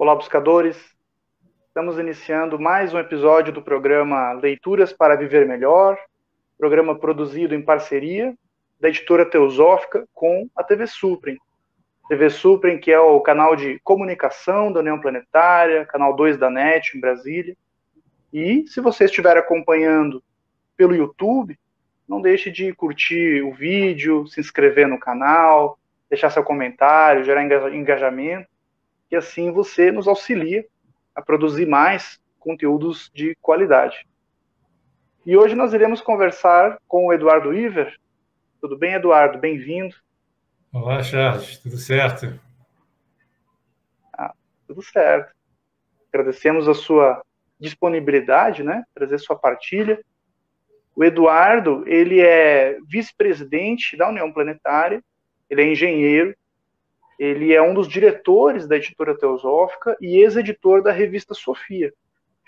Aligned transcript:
Olá, 0.00 0.14
buscadores. 0.14 0.78
Estamos 1.68 1.98
iniciando 1.98 2.58
mais 2.58 2.94
um 2.94 2.98
episódio 2.98 3.52
do 3.52 3.60
programa 3.60 4.32
Leituras 4.32 4.94
para 4.94 5.14
Viver 5.14 5.46
Melhor, 5.46 5.98
programa 6.56 6.98
produzido 6.98 7.54
em 7.54 7.60
parceria 7.60 8.34
da 8.80 8.88
editora 8.88 9.26
Teosófica 9.26 10.08
com 10.14 10.48
a 10.56 10.64
TV 10.64 10.86
Suprem. 10.86 11.36
TV 12.08 12.30
Suprem, 12.30 12.80
que 12.80 12.90
é 12.90 12.98
o 12.98 13.20
canal 13.20 13.54
de 13.54 13.78
comunicação 13.80 14.72
da 14.72 14.80
União 14.80 14.98
Planetária, 14.98 15.84
canal 15.84 16.16
2 16.16 16.38
da 16.38 16.48
NET 16.48 16.96
em 16.96 17.00
Brasília. 17.00 17.54
E 18.32 18.66
se 18.68 18.80
você 18.80 19.04
estiver 19.04 19.36
acompanhando 19.36 20.24
pelo 20.78 20.94
YouTube, 20.94 21.58
não 22.08 22.22
deixe 22.22 22.50
de 22.50 22.72
curtir 22.72 23.42
o 23.42 23.52
vídeo, 23.52 24.26
se 24.28 24.40
inscrever 24.40 24.88
no 24.88 24.98
canal, 24.98 25.78
deixar 26.08 26.30
seu 26.30 26.42
comentário, 26.42 27.22
gerar 27.22 27.44
engajamento 27.44 28.48
e 29.10 29.16
assim 29.16 29.50
você 29.50 29.90
nos 29.90 30.06
auxilia 30.06 30.64
a 31.14 31.20
produzir 31.20 31.66
mais 31.66 32.20
conteúdos 32.38 33.10
de 33.14 33.34
qualidade. 33.42 34.06
E 35.26 35.36
hoje 35.36 35.54
nós 35.54 35.74
iremos 35.74 36.00
conversar 36.00 36.78
com 36.88 37.06
o 37.06 37.12
Eduardo 37.12 37.52
Iver. 37.52 37.94
Tudo 38.60 38.78
bem, 38.78 38.94
Eduardo? 38.94 39.38
Bem-vindo. 39.38 39.94
Olá, 40.72 41.02
Charles. 41.02 41.58
Tudo 41.58 41.76
certo? 41.76 42.40
Ah, 44.12 44.32
tudo 44.66 44.82
certo. 44.82 45.34
Agradecemos 46.12 46.68
a 46.68 46.74
sua 46.74 47.22
disponibilidade, 47.58 48.62
né? 48.62 48.84
Trazer 48.94 49.18
sua 49.18 49.36
partilha. 49.36 50.02
O 50.96 51.04
Eduardo, 51.04 51.84
ele 51.86 52.20
é 52.20 52.78
vice-presidente 52.86 53.96
da 53.96 54.08
União 54.08 54.32
Planetária, 54.32 55.02
ele 55.48 55.62
é 55.62 55.72
engenheiro, 55.72 56.34
ele 57.20 57.52
é 57.52 57.60
um 57.60 57.74
dos 57.74 57.86
diretores 57.86 58.66
da 58.66 58.76
editora 58.76 59.14
Teosófica 59.14 59.94
e 60.00 60.16
ex-editor 60.16 60.82
da 60.82 60.90
revista 60.90 61.34
Sofia. 61.34 61.92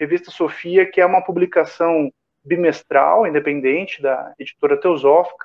Revista 0.00 0.30
Sofia, 0.30 0.90
que 0.90 0.98
é 0.98 1.04
uma 1.04 1.22
publicação 1.22 2.10
bimestral, 2.42 3.26
independente 3.26 4.00
da 4.00 4.34
editora 4.38 4.80
Teosófica, 4.80 5.44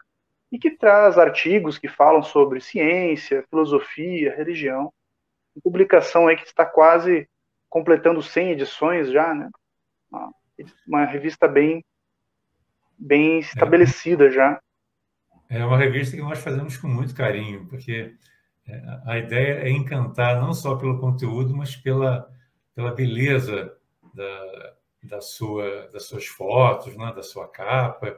e 0.49 0.57
que 0.57 0.71
traz 0.71 1.17
artigos 1.17 1.77
que 1.77 1.89
falam 1.89 2.23
sobre 2.23 2.61
ciência, 2.61 3.43
filosofia, 3.49 4.33
religião. 4.33 4.93
Uma 5.53 5.61
publicação 5.61 6.29
aí 6.29 6.37
que 6.37 6.45
está 6.45 6.65
quase 6.65 7.27
completando 7.67 8.23
100 8.23 8.51
edições 8.51 9.11
já, 9.11 9.33
né? 9.33 9.49
Uma, 10.87 11.03
revista 11.03 11.49
bem, 11.49 11.83
bem 12.97 13.39
estabelecida 13.39 14.31
já. 14.31 14.57
É 15.49 15.65
uma 15.65 15.77
revista 15.77 16.15
que 16.15 16.23
nós 16.23 16.39
fazemos 16.39 16.77
com 16.77 16.87
muito 16.87 17.13
carinho, 17.13 17.67
porque 17.67 18.15
a 19.05 19.17
ideia 19.17 19.61
é 19.63 19.69
encantar 19.69 20.41
não 20.41 20.53
só 20.53 20.75
pelo 20.75 20.99
conteúdo, 20.99 21.55
mas 21.55 21.75
pela, 21.75 22.29
pela 22.75 22.93
beleza 22.93 23.73
da, 24.13 24.73
da 25.03 25.21
sua, 25.21 25.87
das 25.91 26.03
suas 26.03 26.25
fotos, 26.25 26.95
né, 26.97 27.13
da 27.15 27.23
sua 27.23 27.47
capa. 27.47 28.17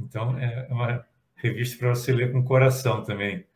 Então, 0.00 0.36
é 0.38 0.66
uma 0.70 1.06
revista 1.36 1.78
para 1.78 1.90
você 1.90 2.12
ler 2.12 2.32
com 2.32 2.44
coração 2.44 3.02
também. 3.04 3.46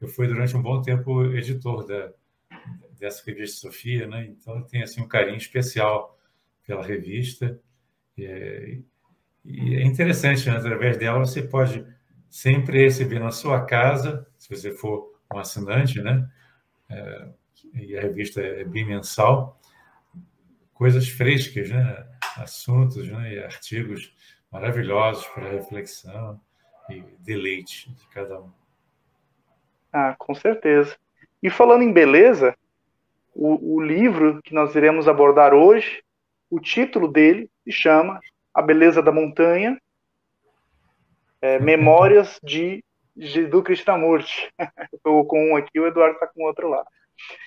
Eu 0.00 0.08
fui 0.08 0.26
durante 0.26 0.56
um 0.56 0.62
bom 0.62 0.80
tempo 0.82 1.24
editor 1.24 1.86
da, 1.86 2.12
dessa 2.98 3.22
revista 3.24 3.68
Sofia, 3.68 4.06
né? 4.06 4.26
então 4.26 4.62
tem 4.62 4.82
assim 4.82 5.00
um 5.00 5.08
carinho 5.08 5.38
especial 5.38 6.18
pela 6.66 6.84
revista. 6.84 7.58
E 8.16 8.24
é, 8.24 8.78
e 9.44 9.76
é 9.76 9.84
interessante, 9.84 10.48
né? 10.48 10.56
através 10.56 10.98
dela 10.98 11.20
você 11.20 11.42
pode 11.42 11.86
sempre 12.28 12.82
receber 12.82 13.20
na 13.20 13.30
sua 13.30 13.64
casa, 13.64 14.26
se 14.36 14.48
você 14.48 14.72
for 14.72 15.15
um 15.32 15.38
assinante, 15.38 16.00
né? 16.00 16.28
É, 16.88 17.28
e 17.74 17.96
a 17.96 18.00
revista 18.00 18.40
é 18.40 18.64
bimensal, 18.64 19.60
coisas 20.72 21.08
frescas, 21.08 21.70
né? 21.70 22.06
Assuntos 22.36 23.08
né? 23.08 23.34
e 23.34 23.38
artigos 23.42 24.14
maravilhosos 24.50 25.26
para 25.28 25.50
reflexão 25.50 26.40
e 26.90 27.02
deleite 27.20 27.90
de 27.92 28.06
cada 28.08 28.40
um. 28.40 28.50
Ah, 29.92 30.14
com 30.18 30.34
certeza. 30.34 30.96
E 31.42 31.50
falando 31.50 31.82
em 31.82 31.92
beleza, 31.92 32.54
o, 33.34 33.76
o 33.76 33.80
livro 33.80 34.40
que 34.42 34.54
nós 34.54 34.74
iremos 34.74 35.08
abordar 35.08 35.54
hoje, 35.54 36.02
o 36.50 36.60
título 36.60 37.08
dele 37.08 37.50
se 37.64 37.72
chama 37.72 38.20
A 38.54 38.62
Beleza 38.62 39.02
da 39.02 39.12
Montanha, 39.12 39.80
é, 41.40 41.58
Memórias 41.58 42.38
de 42.42 42.84
do 43.50 43.62
Krishnamurti. 43.62 44.48
Estou 44.92 45.24
com 45.26 45.52
um 45.52 45.56
aqui, 45.56 45.80
o 45.80 45.86
Eduardo 45.86 46.14
está 46.14 46.26
com 46.26 46.42
o 46.42 46.46
outro 46.46 46.68
lá. 46.68 46.84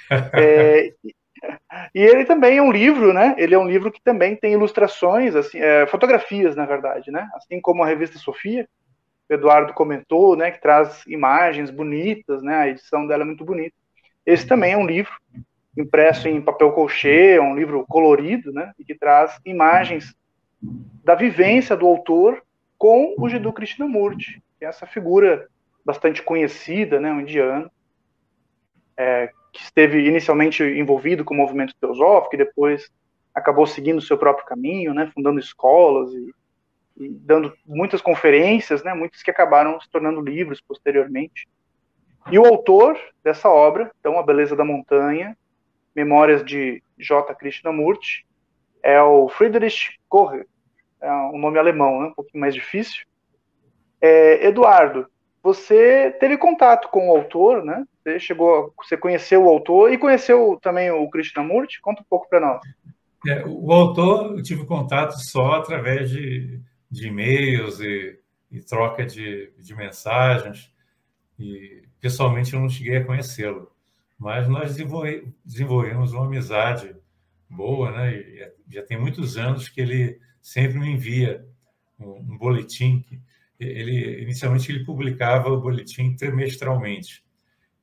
É, 0.33 0.91
e 1.93 1.99
ele 2.01 2.25
também 2.25 2.57
é 2.57 2.61
um 2.61 2.71
livro, 2.71 3.13
né? 3.13 3.35
Ele 3.37 3.53
é 3.53 3.57
um 3.57 3.67
livro 3.67 3.91
que 3.91 4.01
também 4.01 4.35
tem 4.35 4.53
ilustrações, 4.53 5.35
assim, 5.35 5.59
é, 5.59 5.85
fotografias, 5.85 6.55
na 6.55 6.65
verdade, 6.65 7.11
né? 7.11 7.29
Assim 7.35 7.61
como 7.61 7.83
a 7.83 7.87
revista 7.87 8.17
Sofia, 8.17 8.67
o 9.29 9.33
Eduardo 9.33 9.73
comentou, 9.73 10.35
né? 10.35 10.51
Que 10.51 10.59
traz 10.59 11.05
imagens 11.07 11.69
bonitas, 11.69 12.41
né? 12.41 12.55
A 12.55 12.67
edição 12.67 13.05
dela 13.05 13.23
é 13.23 13.25
muito 13.25 13.45
bonita. 13.45 13.75
Esse 14.25 14.47
também 14.47 14.73
é 14.73 14.77
um 14.77 14.85
livro 14.85 15.13
impresso 15.77 16.27
em 16.27 16.41
papel 16.41 16.71
colchê, 16.71 17.35
é 17.35 17.41
um 17.41 17.55
livro 17.55 17.85
colorido, 17.87 18.51
né? 18.51 18.73
E 18.77 18.83
que 18.83 18.95
traz 18.95 19.39
imagens 19.45 20.13
da 21.03 21.15
vivência 21.15 21.75
do 21.75 21.87
autor 21.87 22.43
com 22.77 23.15
o 23.17 23.29
Jiddu 23.29 23.53
Krishnamurti, 23.53 24.41
que 24.57 24.65
é 24.65 24.67
essa 24.67 24.85
figura 24.85 25.47
bastante 25.89 26.21
conhecida, 26.21 26.99
né, 26.99 27.11
um 27.11 27.21
indiano, 27.21 27.69
é, 28.95 29.31
que 29.51 29.63
esteve 29.63 30.05
inicialmente 30.05 30.61
envolvido 30.61 31.25
com 31.25 31.33
o 31.33 31.37
movimento 31.37 31.73
teosófico 31.81 32.35
e 32.35 32.37
depois 32.37 32.91
acabou 33.33 33.65
seguindo 33.65 33.97
o 33.97 34.01
seu 34.01 34.15
próprio 34.15 34.45
caminho, 34.45 34.93
né, 34.93 35.09
fundando 35.11 35.39
escolas 35.39 36.13
e, 36.13 36.31
e 36.97 37.09
dando 37.09 37.51
muitas 37.65 38.01
conferências, 38.01 38.83
né, 38.83 38.93
muitas 38.93 39.23
que 39.23 39.31
acabaram 39.31 39.81
se 39.81 39.89
tornando 39.89 40.21
livros 40.21 40.61
posteriormente. 40.61 41.47
E 42.29 42.37
o 42.37 42.45
autor 42.45 42.95
dessa 43.23 43.49
obra, 43.49 43.91
então, 43.99 44.19
A 44.19 44.23
Beleza 44.23 44.55
da 44.55 44.63
Montanha, 44.63 45.35
Memórias 45.95 46.45
de 46.45 46.83
J. 46.99 47.33
Krishnamurti, 47.33 48.27
é 48.83 49.01
o 49.01 49.27
Friedrich 49.27 49.99
Kocher, 50.07 50.45
é 51.01 51.11
um 51.11 51.39
nome 51.39 51.57
alemão, 51.57 52.01
né, 52.01 52.07
um 52.09 52.13
pouquinho 52.13 52.41
mais 52.41 52.53
difícil. 52.53 53.07
É, 53.99 54.45
Eduardo, 54.45 55.07
você 55.41 56.11
teve 56.19 56.37
contato 56.37 56.89
com 56.89 57.09
o 57.09 57.15
autor, 57.15 57.63
né? 57.63 57.85
Você 58.03 58.19
chegou, 58.19 58.73
você 58.77 58.97
conheceu 58.97 59.43
o 59.43 59.49
autor 59.49 59.91
e 59.91 59.97
conheceu 59.97 60.59
também 60.61 60.91
o 60.91 61.09
Krishnamurti? 61.09 61.81
Conta 61.81 62.01
um 62.01 62.05
pouco 62.09 62.27
para 62.29 62.39
nós. 62.39 62.61
É, 63.27 63.43
o 63.45 63.71
autor 63.71 64.37
eu 64.37 64.43
tive 64.43 64.65
contato 64.65 65.13
só 65.19 65.53
através 65.53 66.09
de, 66.09 66.59
de 66.89 67.07
e-mails 67.07 67.79
e, 67.79 68.17
e 68.51 68.61
troca 68.61 69.05
de, 69.05 69.51
de 69.57 69.75
mensagens 69.75 70.71
e 71.37 71.83
pessoalmente 71.99 72.53
eu 72.53 72.59
não 72.59 72.69
cheguei 72.69 72.97
a 72.97 73.05
conhecê-lo, 73.05 73.71
mas 74.17 74.47
nós 74.47 74.75
desenvolve, 74.75 75.27
desenvolvemos 75.43 76.13
uma 76.13 76.25
amizade 76.25 76.95
boa, 77.49 77.91
né? 77.91 78.13
E 78.15 78.51
já 78.69 78.83
tem 78.83 78.99
muitos 78.99 79.37
anos 79.37 79.67
que 79.67 79.81
ele 79.81 80.19
sempre 80.41 80.79
me 80.79 80.89
envia 80.89 81.45
um, 81.99 82.11
um 82.11 82.37
boletim 82.37 83.01
que 83.01 83.21
ele 83.59 84.21
inicialmente 84.21 84.71
ele 84.71 84.85
publicava 84.85 85.49
o 85.49 85.59
boletim 85.59 86.15
trimestralmente. 86.15 87.23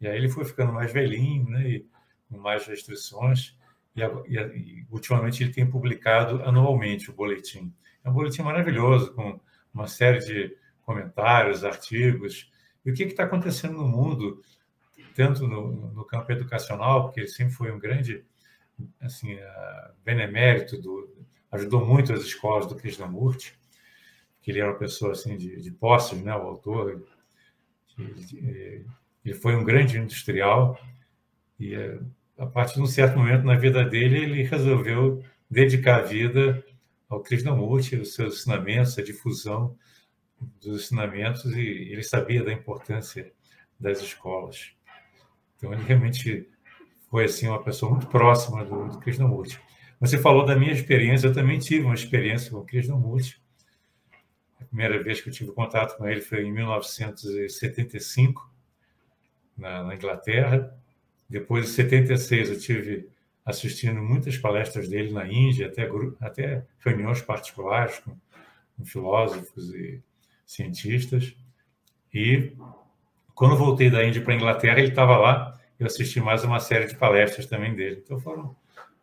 E 0.01 0.07
aí 0.07 0.17
ele 0.17 0.29
foi 0.29 0.45
ficando 0.45 0.73
mais 0.73 0.93
velhinho, 0.93 1.49
né, 1.49 1.69
e 1.69 1.87
com 2.29 2.39
mais 2.39 2.67
restrições, 2.67 3.57
e, 3.95 4.03
e, 4.03 4.39
e, 4.39 4.87
ultimamente 4.91 5.43
ele 5.43 5.53
tem 5.53 5.69
publicado 5.69 6.43
anualmente 6.43 7.11
o 7.11 7.15
boletim. 7.15 7.73
É 8.05 8.11
um 8.11 8.13
boletim 8.13 8.43
maravilhoso, 8.43 9.13
com 9.15 9.41
uma 9.73 9.87
série 9.87 10.19
de 10.21 10.57
comentários, 10.83 11.65
artigos, 11.65 12.51
e 12.85 12.91
o 12.91 12.95
que 12.95 13.03
está 13.03 13.25
acontecendo 13.25 13.79
no 13.79 13.89
mundo, 13.89 14.41
tanto 15.15 15.47
no, 15.47 15.93
no, 15.93 16.05
campo 16.05 16.31
educacional, 16.31 17.05
porque 17.05 17.21
ele 17.21 17.29
sempre 17.29 17.55
foi 17.55 17.73
um 17.73 17.79
grande 17.79 18.25
assim, 19.01 19.37
benemérito, 20.05 20.81
do, 20.81 21.17
ajudou 21.51 21.85
muito 21.85 22.13
as 22.13 22.21
escolas 22.21 22.67
do 22.67 22.77
Krishnamurti, 22.77 23.59
que 24.47 24.53
ele 24.53 24.61
era 24.61 24.71
uma 24.71 24.79
pessoa 24.79 25.11
assim 25.11 25.37
de, 25.37 25.61
de 25.61 25.73
posses, 25.73 26.23
né, 26.23 26.33
o 26.33 26.43
autor. 26.43 27.05
Ele 27.99 29.35
foi 29.35 29.57
um 29.57 29.65
grande 29.65 29.99
industrial 29.99 30.81
e 31.59 31.75
eh, 31.75 31.99
a 32.39 32.47
partir 32.47 32.75
de 32.75 32.83
um 32.83 32.87
certo 32.87 33.19
momento 33.19 33.43
na 33.43 33.57
vida 33.57 33.85
dele 33.85 34.19
ele 34.19 34.43
resolveu 34.45 35.21
dedicar 35.51 35.97
a 35.97 36.03
vida 36.03 36.65
ao 37.09 37.21
Krishnamurti, 37.21 37.97
os 37.97 38.15
seus 38.15 38.37
ensinamentos, 38.37 38.97
a 38.97 39.03
difusão 39.03 39.77
dos 40.61 40.85
ensinamentos 40.85 41.45
e 41.47 41.91
ele 41.91 42.05
sabia 42.05 42.45
da 42.45 42.53
importância 42.53 43.33
das 43.81 44.01
escolas. 44.01 44.71
Então 45.57 45.73
ele 45.73 45.83
realmente 45.83 46.49
foi 47.11 47.25
assim 47.25 47.49
uma 47.49 47.65
pessoa 47.65 47.91
muito 47.91 48.07
próxima 48.07 48.65
do, 48.65 48.91
do 48.91 48.99
Krishnamurti. 49.01 49.61
Você 49.99 50.17
falou 50.19 50.47
da 50.47 50.55
minha 50.55 50.73
experiência, 50.73 51.27
eu 51.27 51.35
também 51.35 51.59
tive 51.59 51.85
uma 51.85 51.95
experiência 51.95 52.53
com 52.53 52.59
o 52.59 52.65
Krishnamurti 52.65 53.45
primeira 54.77 55.03
vez 55.03 55.23
que 55.23 55.31
eu 55.31 55.33
tive 55.33 55.53
contato 55.53 55.97
com 55.97 56.07
ele 56.07 56.21
foi 56.21 56.45
em 56.45 56.53
1975, 56.53 58.53
na, 59.57 59.85
na 59.85 59.95
Inglaterra. 59.95 60.79
Depois, 61.31 61.65
em 61.65 61.73
76, 61.73 62.51
eu 62.51 62.61
tive 62.61 63.09
assistindo 63.43 64.03
muitas 64.03 64.37
palestras 64.37 64.87
dele 64.87 65.13
na 65.13 65.27
Índia, 65.27 65.69
até, 65.69 65.89
até 66.21 66.67
reuniões 66.81 67.23
particulares 67.23 68.01
com, 68.01 68.15
com 68.77 68.85
filósofos 68.85 69.75
e 69.75 70.03
cientistas. 70.45 71.35
E 72.13 72.53
quando 73.35 73.57
voltei 73.57 73.89
da 73.89 74.05
Índia 74.05 74.21
para 74.21 74.35
a 74.35 74.37
Inglaterra, 74.37 74.79
ele 74.79 74.89
estava 74.89 75.17
lá. 75.17 75.59
Eu 75.81 75.87
assisti 75.87 76.21
mais 76.21 76.45
uma 76.45 76.61
série 76.61 76.87
de 76.87 76.97
palestras 76.97 77.47
também 77.47 77.75
dele. 77.75 78.03
Então 78.05 78.21
foram 78.21 78.55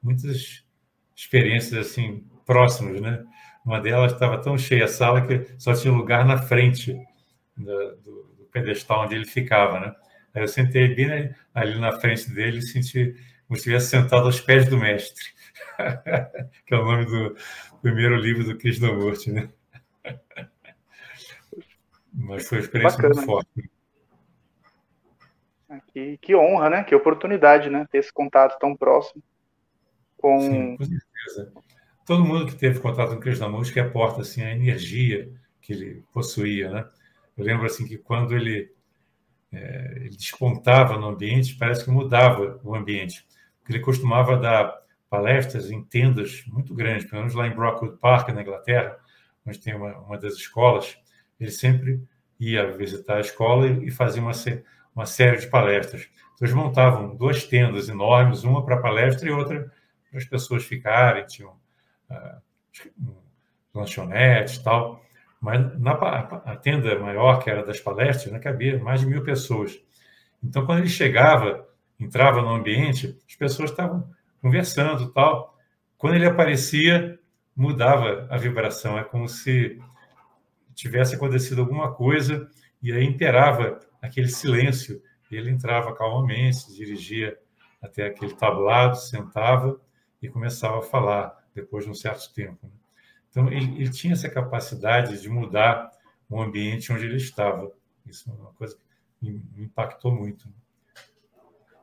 muitas 0.04 0.64
experiências 1.16 1.88
assim 1.88 2.24
próximas, 2.46 3.02
né? 3.02 3.26
Uma 3.66 3.80
delas 3.80 4.12
estava 4.12 4.42
tão 4.42 4.58
cheia 4.58 4.86
a 4.86 4.88
sala 4.88 5.26
que 5.26 5.46
só 5.58 5.74
tinha 5.74 5.94
lugar 5.94 6.26
na 6.26 6.38
frente 6.38 6.94
do, 7.56 7.96
do, 7.96 8.24
do 8.38 8.50
pedestal 8.52 9.06
onde 9.06 9.16
ele 9.16 9.26
ficava, 9.26 9.80
né? 9.80 9.96
Aí 10.34 10.42
eu 10.42 10.48
sentei 10.48 10.94
bem 10.94 11.34
ali 11.54 11.80
na 11.80 11.92
frente 11.94 12.30
dele 12.32 12.58
e 12.58 12.62
senti 12.62 13.16
como 13.48 13.56
se 13.56 13.70
estivesse 13.70 13.90
sentado 13.90 14.26
aos 14.26 14.42
pés 14.42 14.68
do 14.68 14.78
mestre, 14.78 15.24
que 16.66 16.74
é 16.74 16.78
o 16.78 16.84
nome 16.84 17.06
do 17.06 17.36
primeiro 17.82 18.16
livro 18.16 18.44
do 18.44 18.58
Krishnamurti, 18.58 19.32
né? 19.32 19.50
Mas 22.12 22.48
foi 22.48 22.60
uma 22.60 22.64
experiência 22.64 22.98
Bacana. 22.98 23.16
muito 23.16 23.26
forte. 23.26 23.70
Que, 25.92 26.18
que, 26.18 26.36
honra, 26.36 26.70
né? 26.70 26.84
Que 26.84 26.94
oportunidade, 26.94 27.70
né? 27.70 27.88
Ter 27.92 28.00
esse 28.00 28.14
contato 28.14 28.60
tão 28.60 28.76
próximo 28.76 29.24
com. 30.18 30.40
Sim, 30.40 30.78
com 30.78 30.86
certeza. 30.86 31.54
Todo 32.06 32.26
mundo 32.26 32.48
que 32.48 32.56
teve 32.56 32.80
contato 32.80 33.14
com 33.14 33.20
Krishnamurti 33.20 33.72
que 33.72 33.80
aporta 33.80 34.22
assim 34.22 34.42
a 34.42 34.52
energia 34.52 35.32
que 35.62 35.72
ele 35.72 36.04
possuía, 36.14 36.70
né? 36.70 36.86
Eu 37.38 37.46
lembro 37.46 37.66
assim 37.66 37.88
que 37.88 37.98
quando 37.98 38.36
ele, 38.36 38.72
é, 39.52 39.94
ele 39.96 40.16
despontava 40.16 40.98
no 40.98 41.08
ambiente, 41.08 41.56
parece 41.56 41.86
que 41.86 41.90
mudava 41.90 42.60
o 42.64 42.76
ambiente. 42.76 43.26
Porque 43.60 43.74
ele 43.74 43.80
costumava 43.80 44.38
dar 44.38 44.84
palestras 45.10 45.72
em 45.72 45.82
tendas 45.82 46.44
muito 46.48 46.74
grandes, 46.76 47.10
pelo 47.10 47.22
menos 47.22 47.36
lá 47.36 47.48
em 47.48 47.56
Brockwood 47.56 47.98
Park, 47.98 48.30
na 48.30 48.42
Inglaterra, 48.42 48.98
onde 49.46 49.60
tem 49.60 49.74
uma, 49.74 49.98
uma 50.00 50.18
das 50.18 50.34
escolas. 50.34 50.98
Ele 51.40 51.52
sempre 51.52 52.04
ia 52.40 52.70
visitar 52.76 53.18
a 53.18 53.22
escola 53.22 53.68
e, 53.68 53.88
e 53.88 53.92
fazia 53.92 54.22
uma, 54.22 54.34
uma 54.94 55.06
série 55.06 55.38
de 55.38 55.48
palestras. 55.48 56.10
Então, 56.34 56.46
eles 56.46 56.54
montavam 56.54 57.16
duas 57.16 57.46
tendas 57.46 57.88
enormes, 57.88 58.44
uma 58.44 58.66
para 58.66 58.78
palestra 58.78 59.30
e 59.30 59.32
outra 59.32 59.72
para 60.10 60.20
as 60.20 60.26
pessoas 60.26 60.66
ficarem, 60.66 61.26
tinham 61.26 61.63
lanchonetes 63.74 64.56
e 64.56 64.64
tal. 64.64 65.02
Mas 65.42 65.80
na 65.80 65.92
a 65.92 66.56
tenda 66.56 66.98
maior, 67.00 67.44
que 67.44 67.50
era 67.50 67.66
das 67.66 67.80
palestras, 67.80 68.32
né, 68.32 68.40
cabia 68.40 68.82
mais 68.82 69.02
de 69.02 69.08
mil 69.08 69.24
pessoas. 69.24 69.78
Então, 70.42 70.66
quando 70.66 70.80
ele 70.80 70.90
chegava, 70.90 71.68
entrava 72.00 72.42
no 72.42 72.50
ambiente, 72.50 73.18
as 73.28 73.36
pessoas 73.36 73.70
estavam 73.70 74.10
conversando 74.42 75.12
tal. 75.12 75.58
Quando 75.98 76.16
ele 76.16 76.26
aparecia, 76.26 77.20
mudava 77.56 78.28
a 78.30 78.38
vibração. 78.38 78.98
É 78.98 79.04
como 79.04 79.28
se 79.28 79.80
tivesse 80.74 81.16
acontecido 81.16 81.62
alguma 81.62 81.94
coisa 81.94 82.48
e 82.82 82.92
aí 82.92 83.04
imperava 83.04 83.80
aquele 84.02 84.28
silêncio. 84.28 85.02
Ele 85.32 85.50
entrava 85.50 85.96
calmamente, 85.96 86.58
se 86.58 86.76
dirigia 86.76 87.38
até 87.82 88.06
aquele 88.06 88.34
tablado, 88.36 88.98
sentava 88.98 89.80
e 90.22 90.30
começava 90.30 90.80
a 90.80 90.82
falar 90.82 91.43
depois 91.56 91.86
de 91.86 91.92
um 91.92 91.94
certo 91.94 92.34
tempo. 92.34 92.60
Né? 92.64 92.70
Então, 93.30 93.52
ele, 93.52 93.82
ele, 93.82 93.90
tinha 93.90 94.14
essa 94.14 94.30
capacidade 94.30 95.22
de 95.22 95.30
mudar 95.30 95.92
o 96.30 96.42
ambiente 96.42 96.92
onde 96.92 97.06
ele 97.06 97.18
estava. 97.18 97.72
Isso 98.06 98.30
é 98.30 98.34
uma 98.34 98.52
coisa 98.54 98.78
que 99.20 99.32
me, 99.32 99.44
impactou 99.58 100.14
muito. 100.14 100.48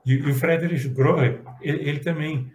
E, 0.04 0.12
e 0.12 0.30
o 0.30 0.34
Friedrich 0.34 0.88
Grohe, 0.88 1.40
ele, 1.60 1.88
ele 1.88 2.00
também 2.00 2.52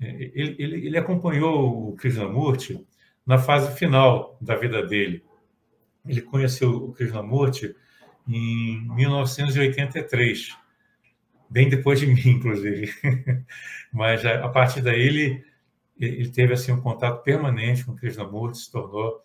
ele, 0.00 0.56
ele, 0.58 0.86
ele, 0.86 0.98
acompanhou 0.98 1.88
o 1.88 1.96
Krishnamurti 1.96 2.84
na 3.24 3.38
fase 3.38 3.76
final 3.76 4.36
da 4.40 4.54
vida 4.54 4.86
dele. 4.86 5.24
Ele 6.06 6.20
conheceu 6.20 6.70
o 6.70 6.92
Krishnamurti 6.92 7.74
em 8.28 8.86
1983, 8.94 10.56
bem 11.48 11.68
depois 11.68 11.98
de 11.98 12.06
mim, 12.06 12.28
inclusive. 12.28 12.92
Mas 13.92 14.24
a, 14.24 14.48
partir 14.48 14.82
daí 14.82 15.00
ele 15.00 15.44
ele 15.98 16.30
teve 16.30 16.52
assim 16.52 16.72
um 16.72 16.80
contato 16.80 17.22
permanente 17.22 17.84
com 17.84 17.96
Krishnamurti, 17.96 18.58
se 18.58 18.70
tornou 18.70 19.22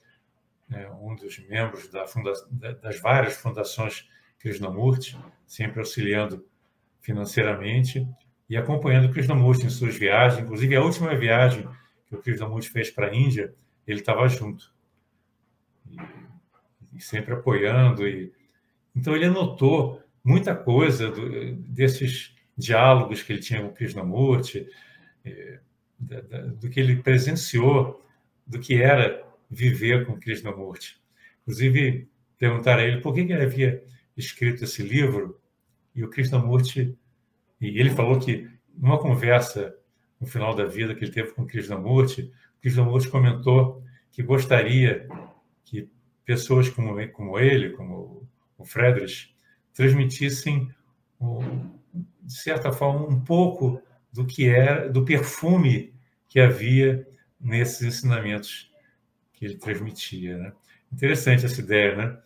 é, 0.71 0.89
um 0.91 1.15
dos 1.15 1.38
membros 1.47 1.89
da 1.89 2.07
funda 2.07 2.31
das 2.81 3.00
várias 3.00 3.35
fundações 3.35 4.07
Krishnamurti, 4.39 5.18
sempre 5.45 5.79
auxiliando 5.79 6.45
financeiramente 7.01 8.07
e 8.50 8.56
acompanhando 8.56 9.12
Krishnamurti 9.12 9.65
em 9.65 9.69
suas 9.69 9.95
viagens. 9.95 10.44
Inclusive, 10.44 10.75
a 10.75 10.81
última 10.81 11.15
viagem 11.15 11.68
que 12.07 12.15
o 12.15 12.21
Krishnamurti 12.21 12.69
fez 12.69 12.89
para 12.89 13.07
a 13.07 13.15
Índia, 13.15 13.53
ele 13.85 14.00
estava 14.00 14.27
junto. 14.27 14.74
E, 15.89 15.97
e, 16.94 17.01
sempre 17.01 17.33
apoiando. 17.33 18.07
E... 18.07 18.33
Então, 18.95 19.15
ele 19.15 19.25
anotou 19.25 20.01
muita 20.24 20.56
coisa 20.56 21.09
do, 21.09 21.56
desses 21.56 22.35
diálogos 22.57 23.24
que 23.24 23.33
ele 23.33 23.41
tinha 23.41 23.62
com 23.62 23.74
Krishnamurti, 23.74 24.67
é, 25.24 25.59
do 26.59 26.69
que 26.69 26.80
ele 26.80 26.98
presenciou, 26.98 28.03
do 28.45 28.59
que 28.59 28.81
era 28.81 29.24
viver 29.50 30.06
com 30.06 30.19
Krishnamurti. 30.19 31.00
Inclusive, 31.42 32.07
perguntaram 32.38 32.81
a 32.81 32.86
ele 32.86 33.01
por 33.01 33.13
que 33.13 33.21
ele 33.21 33.33
havia 33.33 33.83
escrito 34.18 34.63
esse 34.63 34.81
livro, 34.81 35.39
e 35.94 36.03
o 36.03 36.09
Krishnamurti, 36.09 36.98
e 37.59 37.80
ele 37.80 37.89
falou 37.89 38.19
que 38.19 38.50
numa 38.77 38.98
conversa 38.98 39.75
no 40.19 40.25
final 40.25 40.56
da 40.56 40.65
vida 40.65 40.95
que 40.95 41.03
ele 41.03 41.12
teve 41.12 41.31
com 41.33 41.45
Krishnamurti, 41.45 42.31
Krishnamurti 42.62 43.09
comentou 43.09 43.83
que 44.12 44.24
gostaria 44.24 45.07
que 45.65 45.89
pessoas 46.25 46.69
como, 46.69 46.95
como 47.09 47.39
ele, 47.39 47.71
como 47.71 48.27
o 48.57 48.65
Friedrich, 48.65 49.36
transmitissem, 49.74 50.69
de 52.21 52.33
certa 52.33 52.71
forma, 52.71 53.07
um 53.07 53.19
pouco 53.19 53.81
do 54.12 54.25
que 54.25 54.48
era, 54.48 54.89
do 54.89 55.03
perfume 55.03 55.90
que 56.31 56.39
havia 56.39 57.05
nesses 57.38 57.81
ensinamentos 57.81 58.71
que 59.33 59.43
ele 59.43 59.57
transmitia. 59.57 60.38
Né? 60.38 60.53
Interessante 60.89 61.45
essa 61.45 61.59
ideia, 61.59 61.93
né? 61.97 62.17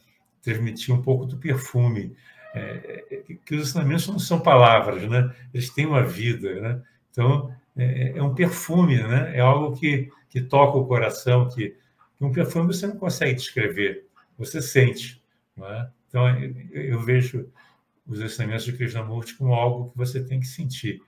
Transmitir 0.43 0.93
um 0.93 1.01
pouco 1.01 1.25
do 1.25 1.37
perfume. 1.37 2.15
É, 2.53 3.03
é, 3.09 3.35
que 3.43 3.55
os 3.55 3.69
ensinamentos 3.69 4.07
não 4.07 4.19
são 4.19 4.39
palavras, 4.39 5.09
né? 5.09 5.33
Eles 5.51 5.71
têm 5.71 5.87
uma 5.87 6.03
vida, 6.03 6.61
né? 6.61 6.83
Então, 7.09 7.51
é, 7.75 8.15
é 8.15 8.21
um 8.21 8.35
perfume, 8.35 9.01
né? 9.01 9.35
É 9.35 9.39
algo 9.39 9.75
que, 9.75 10.11
que 10.29 10.39
toca 10.39 10.77
o 10.77 10.85
coração, 10.85 11.49
que, 11.49 11.75
um 12.21 12.31
perfume 12.31 12.67
você 12.67 12.85
não 12.85 12.97
consegue 12.97 13.33
descrever, 13.33 14.05
você 14.37 14.61
sente, 14.61 15.19
não 15.57 15.67
é? 15.67 15.89
Então, 16.07 16.29
eu, 16.39 16.53
eu 16.71 16.99
vejo 17.01 17.49
os 18.05 18.21
ensinamentos 18.21 18.65
de 18.65 18.73
Krishnamurti 18.73 19.35
como 19.35 19.51
algo 19.51 19.89
que 19.89 19.97
você 19.97 20.23
tem 20.23 20.39
que 20.39 20.45
sentir, 20.45 21.01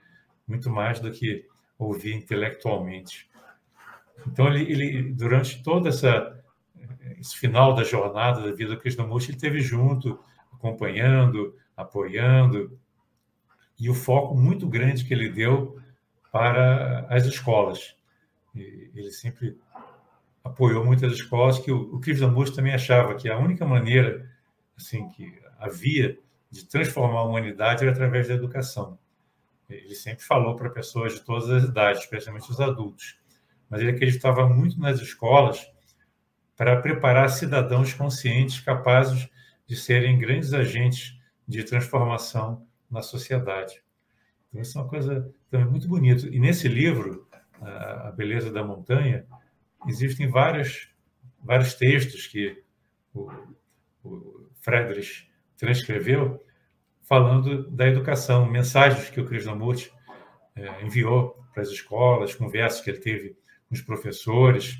muito 0.48 0.68
mais 0.68 0.98
do 0.98 1.12
que 1.12 1.46
ouvir 1.78 2.14
intelectualmente. 2.14 3.28
Então, 4.26 4.48
ele, 4.48 4.70
ele 4.70 5.12
durante 5.12 5.62
toda 5.62 5.88
essa 5.88 6.36
esse 7.20 7.36
final 7.36 7.74
da 7.74 7.82
jornada 7.82 8.42
da 8.42 8.52
vida 8.52 8.74
do 8.74 8.80
Krishnamurti, 8.80 9.30
ele 9.30 9.36
esteve 9.36 9.60
junto, 9.60 10.18
acompanhando, 10.52 11.56
apoiando, 11.76 12.78
e 13.78 13.88
o 13.88 13.94
foco 13.94 14.34
muito 14.34 14.68
grande 14.68 15.04
que 15.04 15.14
ele 15.14 15.30
deu 15.30 15.78
para 16.32 17.06
as 17.08 17.24
escolas. 17.24 17.96
E 18.54 18.90
ele 18.94 19.10
sempre 19.10 19.56
apoiou 20.42 20.84
muitas 20.84 21.12
escolas 21.12 21.58
que 21.58 21.70
o, 21.70 21.94
o 21.94 22.00
Krishnamurti 22.00 22.54
também 22.54 22.74
achava 22.74 23.14
que 23.14 23.28
a 23.28 23.38
única 23.38 23.64
maneira 23.64 24.28
assim 24.76 25.08
que 25.10 25.40
havia 25.58 26.18
de 26.50 26.64
transformar 26.64 27.20
a 27.20 27.24
humanidade 27.24 27.82
era 27.82 27.92
através 27.92 28.28
da 28.28 28.34
educação. 28.34 28.98
Ele 29.68 29.94
sempre 29.94 30.24
falou 30.24 30.56
para 30.56 30.70
pessoas 30.70 31.14
de 31.14 31.20
todas 31.20 31.50
as 31.50 31.64
idades, 31.64 32.02
especialmente 32.02 32.50
os 32.50 32.60
adultos. 32.60 33.18
Mas 33.68 33.80
ele 33.80 33.90
acreditava 33.90 34.48
muito 34.48 34.80
nas 34.80 35.00
escolas 35.00 35.70
para 36.56 36.80
preparar 36.80 37.28
cidadãos 37.28 37.92
conscientes 37.92 38.60
capazes 38.60 39.28
de 39.66 39.76
serem 39.76 40.18
grandes 40.18 40.54
agentes 40.54 41.18
de 41.46 41.62
transformação 41.62 42.66
na 42.90 43.02
sociedade. 43.02 43.82
Então, 44.48 44.62
isso 44.62 44.78
é 44.78 44.80
uma 44.80 44.88
coisa 44.88 45.34
também 45.50 45.68
muito 45.68 45.86
bonita. 45.86 46.26
E 46.26 46.40
nesse 46.40 46.66
livro, 46.66 47.28
A 47.60 48.12
Beleza 48.16 48.50
da 48.50 48.64
Montanha, 48.64 49.26
existem 49.86 50.28
vários, 50.28 50.90
vários 51.42 51.74
textos 51.74 52.26
que 52.26 52.62
o, 53.14 53.30
o 54.02 54.48
transcreveu 55.56 56.42
falando 57.08 57.70
da 57.70 57.86
educação, 57.86 58.44
mensagens 58.50 59.08
que 59.08 59.20
o 59.20 59.24
Krishnamurti 59.24 59.90
é, 60.54 60.84
enviou 60.84 61.42
para 61.54 61.62
as 61.62 61.70
escolas, 61.70 62.34
conversas 62.34 62.82
que 62.82 62.90
ele 62.90 62.98
teve 62.98 63.30
com 63.68 63.74
os 63.74 63.80
professores, 63.80 64.78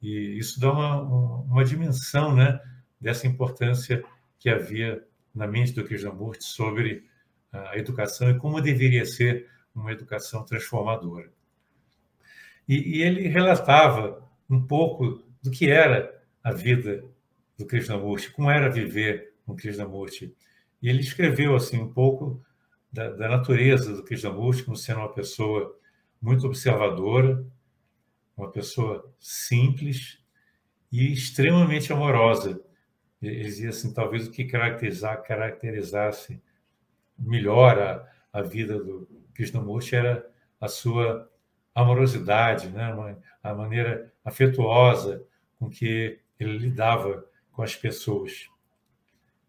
e 0.00 0.38
isso 0.38 0.60
dá 0.60 0.72
uma, 0.72 1.00
uma 1.00 1.64
dimensão 1.64 2.34
né, 2.34 2.60
dessa 3.00 3.26
importância 3.26 4.04
que 4.38 4.48
havia 4.48 5.04
na 5.34 5.46
mente 5.46 5.72
do 5.72 5.84
Krishnamurti 5.84 6.44
sobre 6.44 7.04
a 7.52 7.76
educação 7.76 8.30
e 8.30 8.38
como 8.38 8.60
deveria 8.60 9.04
ser 9.04 9.48
uma 9.74 9.92
educação 9.92 10.44
transformadora. 10.44 11.30
E, 12.68 12.98
e 12.98 13.02
ele 13.02 13.28
relatava 13.28 14.26
um 14.48 14.64
pouco 14.64 15.22
do 15.42 15.50
que 15.50 15.70
era 15.70 16.22
a 16.42 16.52
vida 16.52 17.04
do 17.58 17.66
Krishnamurti, 17.66 18.30
como 18.30 18.50
era 18.50 18.70
viver 18.70 19.34
com 19.44 19.56
Krishnamurti. 19.56 20.34
E 20.82 20.88
ele 20.88 21.00
escreveu 21.00 21.54
assim 21.54 21.80
um 21.80 21.92
pouco 21.92 22.42
da, 22.92 23.10
da 23.10 23.28
natureza 23.28 23.94
do 23.94 24.02
Krishnamurti 24.02 24.64
como 24.64 24.76
sendo 24.76 25.00
uma 25.00 25.12
pessoa 25.12 25.76
muito 26.20 26.46
observadora, 26.46 27.46
uma 28.36 28.50
pessoa 28.50 29.12
simples 29.18 30.18
e 30.90 31.12
extremamente 31.12 31.92
amorosa. 31.92 32.60
Ele 33.20 33.42
dizia 33.42 33.70
assim, 33.70 33.92
talvez 33.92 34.26
o 34.26 34.30
que 34.30 34.44
caracterizar, 34.44 35.22
caracterizasse 35.22 36.40
melhor 37.18 37.78
a, 37.78 38.08
a 38.32 38.42
vida 38.42 38.78
do 38.78 39.08
Krishnamurti 39.34 39.96
era 39.96 40.28
a 40.60 40.68
sua 40.68 41.30
amorosidade, 41.74 42.68
né? 42.68 42.94
a 43.42 43.54
maneira 43.54 44.12
afetuosa 44.24 45.24
com 45.58 45.68
que 45.68 46.18
ele 46.38 46.58
lidava 46.58 47.24
com 47.52 47.62
as 47.62 47.76
pessoas. 47.76 48.48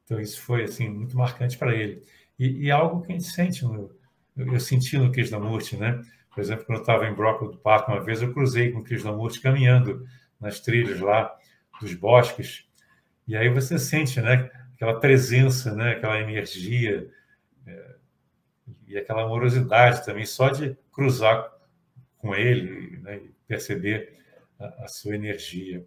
Então 0.07 0.21
isso 0.21 0.41
foi 0.41 0.63
assim 0.63 0.87
muito 0.87 1.17
marcante 1.17 1.57
para 1.57 1.75
ele 1.75 2.01
e, 2.39 2.67
e, 2.67 2.71
algo 2.71 3.01
que 3.01 3.11
a 3.11 3.15
gente 3.15 3.27
sente 3.27 3.65
no, 3.65 3.93
eu 4.37 4.59
senti 4.59 4.97
no 4.97 5.11
Krishnamurti, 5.11 5.75
né? 5.75 6.01
Por 6.33 6.39
exemplo, 6.39 6.65
quando 6.65 6.77
eu 6.77 6.81
estava 6.81 7.07
em 7.07 7.13
Brockwood 7.13 7.57
Park 7.57 7.89
uma 7.89 8.01
vez, 8.01 8.21
eu 8.21 8.31
cruzei 8.31 8.71
com 8.71 8.79
o 8.79 8.83
Krishnamurti 8.83 9.41
caminhando 9.41 10.07
nas 10.39 10.61
trilhas 10.61 11.01
lá 11.01 11.35
dos 11.81 11.93
bosques 11.93 12.65
e 13.27 13.35
aí 13.35 13.49
você 13.49 13.77
sente, 13.77 14.21
né? 14.21 14.49
Aquela 14.75 14.97
presença, 14.97 15.75
né? 15.75 15.91
Aquela 15.91 16.21
energia 16.21 17.11
é, 17.65 17.95
e 18.87 18.97
aquela 18.97 19.23
amorosidade 19.23 20.05
também 20.05 20.25
só 20.25 20.49
de 20.49 20.77
cruzar 20.93 21.51
com 22.17 22.33
ele, 22.33 22.97
né? 22.99 23.17
E 23.17 23.35
perceber 23.45 24.13
a, 24.57 24.85
a 24.85 24.87
sua 24.87 25.15
energia. 25.15 25.85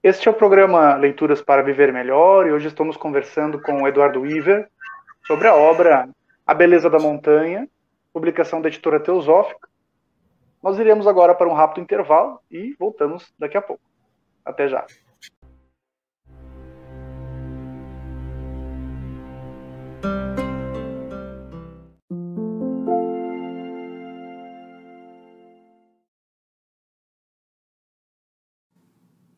Este 0.00 0.28
é 0.28 0.30
o 0.30 0.34
programa 0.34 0.94
Leituras 0.94 1.42
para 1.42 1.60
Viver 1.62 1.92
Melhor 1.92 2.46
e 2.46 2.52
hoje 2.52 2.68
estamos 2.68 2.96
conversando 2.96 3.60
com 3.60 3.82
o 3.82 3.88
Eduardo 3.88 4.20
Weaver 4.20 4.68
sobre 5.26 5.48
a 5.48 5.54
obra 5.56 6.08
A 6.46 6.54
Beleza 6.54 6.88
da 6.88 7.00
Montanha, 7.00 7.68
publicação 8.12 8.60
da 8.62 8.68
editora 8.68 9.00
Teosófica. 9.00 9.68
Nós 10.62 10.78
iremos 10.78 11.08
agora 11.08 11.34
para 11.34 11.48
um 11.48 11.52
rápido 11.52 11.82
intervalo 11.82 12.38
e 12.48 12.76
voltamos 12.78 13.34
daqui 13.36 13.56
a 13.56 13.62
pouco. 13.62 13.82
Até 14.44 14.68
já. 14.68 14.86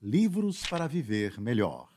Livros 0.00 0.64
para 0.68 0.86
Viver 0.86 1.40
Melhor. 1.40 1.88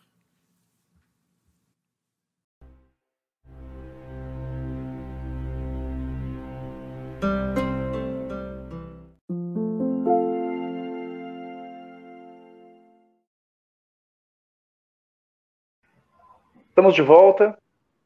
Estamos 16.70 16.96
de 16.96 17.04
volta. 17.04 17.56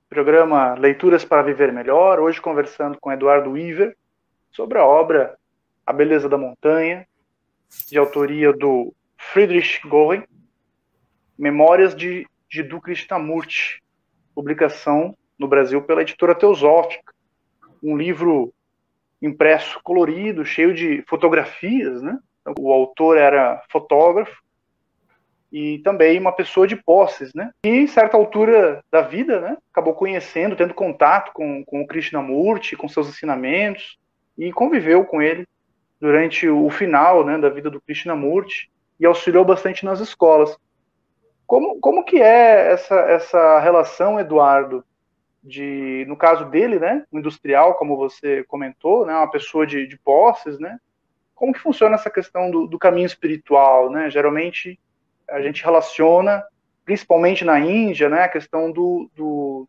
Programa 0.10 0.74
Leituras 0.74 1.24
para 1.24 1.42
Viver 1.42 1.72
Melhor. 1.72 2.20
Hoje 2.20 2.42
conversando 2.42 2.98
com 3.00 3.14
Eduardo 3.14 3.52
Weaver 3.52 3.96
sobre 4.52 4.78
a 4.78 4.86
obra 4.86 5.38
A 5.86 5.94
Beleza 5.94 6.28
da 6.28 6.38
Montanha, 6.38 7.08
de 7.88 7.98
autoria 7.98 8.52
do 8.52 8.94
Friedrich 9.18 9.86
Goring, 9.88 10.24
Memórias 11.38 11.96
de 11.96 12.26
Jiddu 12.50 12.80
Krishnamurti, 12.80 13.84
publicação 14.34 15.16
no 15.38 15.48
Brasil 15.48 15.82
pela 15.82 16.02
editora 16.02 16.34
Teosófica. 16.34 17.14
Um 17.84 17.98
livro 17.98 18.54
impresso 19.22 19.80
colorido, 19.84 20.46
cheio 20.46 20.74
de 20.74 21.04
fotografias, 21.08 22.02
né? 22.02 22.18
O 22.60 22.72
autor 22.72 23.18
era 23.18 23.62
fotógrafo 23.70 24.44
e 25.52 25.80
também 25.80 26.20
uma 26.20 26.32
pessoa 26.32 26.68
de 26.68 26.76
posses, 26.76 27.34
né? 27.34 27.52
E 27.66 27.70
em 27.70 27.88
certa 27.88 28.18
altura 28.18 28.84
da 28.92 29.02
vida, 29.02 29.40
né, 29.40 29.58
acabou 29.72 29.94
conhecendo, 29.94 30.56
tendo 30.56 30.74
contato 30.74 31.32
com, 31.34 31.64
com 31.64 31.82
o 31.82 31.88
Krishnamurti, 31.88 32.76
com 32.76 32.90
seus 32.90 33.08
ensinamentos 33.08 33.98
e 34.38 34.52
conviveu 34.52 35.06
com 35.06 35.22
ele 35.22 35.48
durante 36.00 36.48
o 36.48 36.70
final, 36.70 37.26
né, 37.26 37.38
da 37.38 37.50
vida 37.50 37.70
do 37.70 37.82
Krishnamurti 37.82 38.70
e 39.00 39.06
auxiliou 39.06 39.46
bastante 39.46 39.86
nas 39.86 40.00
escolas. 40.00 40.58
Como, 41.46 41.80
como 41.80 42.04
que 42.04 42.22
é 42.22 42.72
essa, 42.72 42.96
essa 42.96 43.60
relação, 43.60 44.20
Eduardo, 44.20 44.84
de, 45.44 46.06
no 46.08 46.18
caso 46.18 46.46
dele, 46.46 46.80
né, 46.80 47.06
um 47.12 47.20
industrial, 47.20 47.76
como 47.76 47.96
você 47.96 48.44
comentou, 48.46 49.06
né, 49.06 49.14
uma 49.16 49.30
pessoa 49.30 49.66
de, 49.66 49.88
de 49.88 49.98
posses, 49.98 50.58
né, 50.60 50.80
como 51.36 51.54
que 51.54 51.60
funciona 51.60 51.96
essa 51.96 52.10
questão 52.10 52.50
do, 52.50 52.66
do 52.66 52.80
caminho 52.80 53.06
espiritual, 53.06 53.92
né? 53.92 54.10
Geralmente 54.10 54.80
a 55.30 55.42
gente 55.42 55.64
relaciona, 55.64 56.42
principalmente 56.86 57.44
na 57.44 57.60
Índia, 57.60 58.10
né, 58.10 58.24
a 58.24 58.30
questão 58.30 58.72
do, 58.72 59.12
do, 59.14 59.68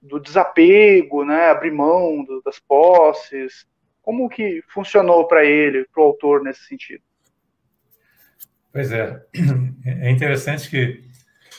do 0.00 0.20
desapego, 0.20 1.24
né, 1.24 1.50
abrir 1.50 1.72
mão 1.72 2.22
do, 2.22 2.40
das 2.42 2.60
posses. 2.60 3.66
Como 4.02 4.28
que 4.28 4.62
funcionou 4.68 5.26
para 5.26 5.44
ele, 5.44 5.84
para 5.92 6.02
o 6.02 6.06
autor 6.06 6.42
nesse 6.42 6.64
sentido? 6.64 7.02
Pois 8.72 8.92
é, 8.92 9.20
é 9.84 10.10
interessante 10.10 10.70
que 10.70 11.04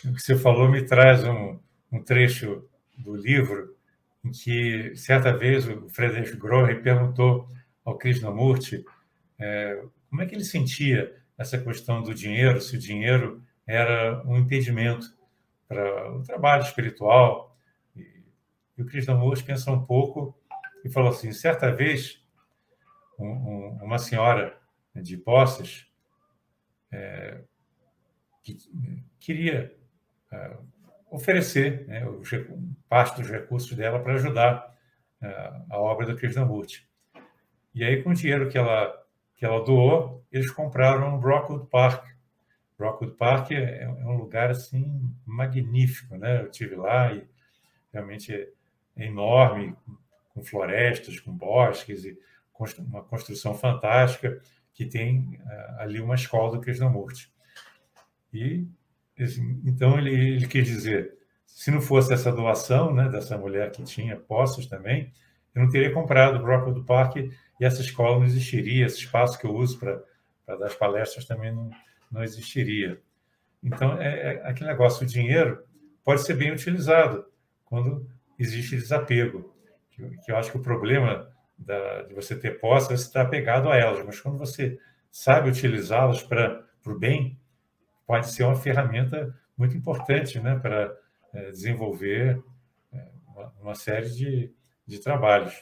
o 0.05 0.13
que 0.13 0.21
você 0.21 0.37
falou 0.37 0.69
me 0.69 0.85
traz 0.85 1.23
um, 1.25 1.59
um 1.91 2.01
trecho 2.01 2.67
do 2.97 3.15
livro 3.15 3.75
em 4.23 4.31
que, 4.31 4.95
certa 4.95 5.35
vez, 5.35 5.67
o 5.67 5.89
Friedrich 5.89 6.37
Grohe 6.37 6.81
perguntou 6.81 7.49
ao 7.83 7.97
Krishnamurti 7.97 8.85
é, 9.37 9.83
como 10.09 10.21
é 10.21 10.25
que 10.25 10.35
ele 10.35 10.43
sentia 10.43 11.13
essa 11.37 11.57
questão 11.57 12.01
do 12.01 12.13
dinheiro, 12.13 12.61
se 12.61 12.77
o 12.77 12.79
dinheiro 12.79 13.43
era 13.67 14.21
um 14.25 14.37
impedimento 14.37 15.07
para 15.67 16.13
o 16.13 16.23
trabalho 16.23 16.63
espiritual. 16.63 17.57
E, 17.95 18.23
e 18.77 18.81
o 18.81 18.85
Krishnamurti 18.85 19.43
pensa 19.43 19.71
um 19.71 19.83
pouco 19.83 20.37
e 20.85 20.89
falou 20.89 21.09
assim, 21.09 21.31
certa 21.33 21.71
vez, 21.71 22.23
um, 23.19 23.27
um, 23.27 23.79
uma 23.83 23.97
senhora 23.97 24.57
de 24.95 25.17
posses 25.17 25.90
é, 26.91 27.41
que 28.43 28.57
queria 29.19 29.75
é, 30.31 30.57
oferecer 31.09 31.87
né, 31.87 32.03
parte 32.89 33.21
dos 33.21 33.29
recursos 33.29 33.75
dela 33.75 33.99
para 33.99 34.13
ajudar 34.13 34.75
é, 35.21 35.51
a 35.69 35.77
obra 35.77 36.05
do 36.05 36.15
Krishnamurti. 36.15 36.87
E 37.73 37.83
aí, 37.83 38.01
com 38.01 38.09
o 38.09 38.13
dinheiro 38.13 38.49
que 38.49 38.57
ela, 38.57 38.93
que 39.35 39.45
ela 39.45 39.63
doou, 39.63 40.25
eles 40.31 40.51
compraram 40.51 41.15
um 41.15 41.19
Brockwood 41.19 41.67
Park. 41.69 42.05
Brockwood 42.77 43.15
Park 43.15 43.51
é, 43.51 43.83
é 43.83 43.87
um 43.87 44.17
lugar 44.17 44.49
assim 44.49 45.13
magnífico, 45.25 46.17
né? 46.17 46.41
Eu 46.41 46.49
tive 46.49 46.75
lá 46.75 47.13
e 47.13 47.23
realmente 47.93 48.33
é 48.33 49.05
enorme, 49.05 49.75
com 50.33 50.43
florestas, 50.43 51.19
com 51.19 51.31
bosques 51.31 52.05
e 52.05 52.17
uma 52.79 53.03
construção 53.03 53.55
fantástica 53.55 54.39
que 54.73 54.85
tem 54.85 55.39
uh, 55.43 55.79
ali 55.79 55.99
uma 55.99 56.15
escola 56.15 56.51
do 56.51 56.61
Krishnamurti. 56.61 57.31
E 58.33 58.67
então 59.65 59.99
ele, 59.99 60.13
ele 60.35 60.47
quis 60.47 60.65
dizer, 60.65 61.13
se 61.45 61.69
não 61.69 61.81
fosse 61.81 62.13
essa 62.13 62.31
doação, 62.31 62.93
né, 62.93 63.07
dessa 63.09 63.37
mulher 63.37 63.71
que 63.71 63.83
tinha 63.83 64.15
postos 64.15 64.65
também, 64.65 65.11
eu 65.53 65.61
não 65.61 65.69
teria 65.69 65.93
comprado 65.93 66.37
o 66.37 66.41
Brockwood 66.41 66.85
Park 66.85 67.17
e 67.17 67.31
essa 67.59 67.81
escola 67.81 68.17
não 68.17 68.25
existiria, 68.25 68.85
esse 68.85 68.99
espaço 68.99 69.37
que 69.37 69.45
eu 69.45 69.53
uso 69.53 69.77
para 69.77 70.01
dar 70.47 70.65
as 70.65 70.75
palestras 70.75 71.25
também 71.25 71.53
não, 71.53 71.69
não 72.11 72.23
existiria. 72.23 72.99
Então, 73.61 74.01
é, 74.01 74.33
é, 74.33 74.47
aquele 74.47 74.69
negócio, 74.69 75.03
o 75.03 75.09
dinheiro 75.09 75.63
pode 76.03 76.21
ser 76.23 76.33
bem 76.35 76.51
utilizado 76.51 77.25
quando 77.65 78.09
existe 78.39 78.75
desapego. 78.75 79.53
Que, 79.91 80.17
que 80.17 80.31
eu 80.31 80.37
acho 80.37 80.51
que 80.51 80.57
o 80.57 80.61
problema 80.61 81.30
da, 81.65 82.03
de 82.03 82.13
você 82.13 82.35
ter 82.35 82.59
posse 82.59 82.87
você 82.87 83.03
estar 83.03 83.21
apegado 83.21 83.69
a 83.69 83.75
elas, 83.75 84.05
mas 84.05 84.19
quando 84.19 84.37
você 84.37 84.79
sabe 85.11 85.49
utilizá-las 85.49 86.23
para 86.23 86.65
o 86.85 86.97
bem, 86.97 87.39
pode 88.05 88.31
ser 88.31 88.43
uma 88.43 88.55
ferramenta 88.55 89.33
muito 89.57 89.75
importante 89.77 90.39
né, 90.39 90.57
para 90.57 90.95
é, 91.33 91.51
desenvolver 91.51 92.41
é, 92.91 93.07
uma, 93.27 93.53
uma, 93.61 93.75
série 93.75 94.09
de, 94.09 94.51
de 94.87 94.99
trabalhos. 94.99 95.53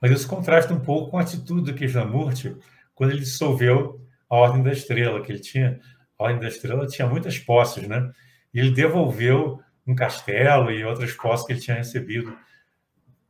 Mas 0.00 0.10
isso 0.12 0.28
contrasta 0.28 0.72
um 0.72 0.80
pouco 0.80 1.10
com 1.10 1.18
a 1.18 1.22
atitude 1.22 1.72
do 1.72 1.76
Krishnamurti 1.76 2.56
quando 2.94 3.10
ele 3.10 3.20
dissolveu 3.20 4.00
a 4.28 4.36
Ordem 4.36 4.62
da 4.62 4.72
Estrela, 4.72 5.22
que 5.22 5.32
ele 5.32 5.40
tinha. 5.40 5.80
A 6.18 6.24
Ordem 6.24 6.40
da 6.40 6.48
Estrela 6.48 6.86
tinha 6.86 7.06
muitas 7.06 7.38
posses, 7.38 7.86
né? 7.86 8.10
E 8.52 8.58
ele 8.58 8.70
devolveu 8.70 9.60
um 9.86 9.94
castelo 9.94 10.70
e 10.70 10.84
outras 10.84 11.12
posses 11.12 11.46
que 11.46 11.52
ele 11.52 11.60
tinha 11.60 11.76
recebido 11.76 12.36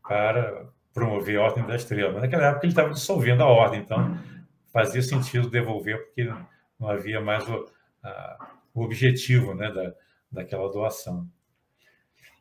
para 0.06 0.68
promover 0.96 1.38
a 1.38 1.42
Ordem 1.42 1.66
da 1.66 1.76
Estrela. 1.76 2.10
Mas 2.10 2.22
naquela 2.22 2.46
época 2.46 2.64
ele 2.64 2.72
estava 2.72 2.94
dissolvendo 2.94 3.42
a 3.42 3.46
Ordem, 3.46 3.80
então 3.80 4.18
fazia 4.72 5.02
sentido 5.02 5.50
devolver, 5.50 6.06
porque 6.06 6.24
não 6.80 6.88
havia 6.88 7.20
mais 7.20 7.46
o, 7.46 7.70
a, 8.02 8.50
o 8.72 8.82
objetivo 8.82 9.54
né, 9.54 9.70
da, 9.70 9.92
daquela 10.32 10.72
doação. 10.72 11.28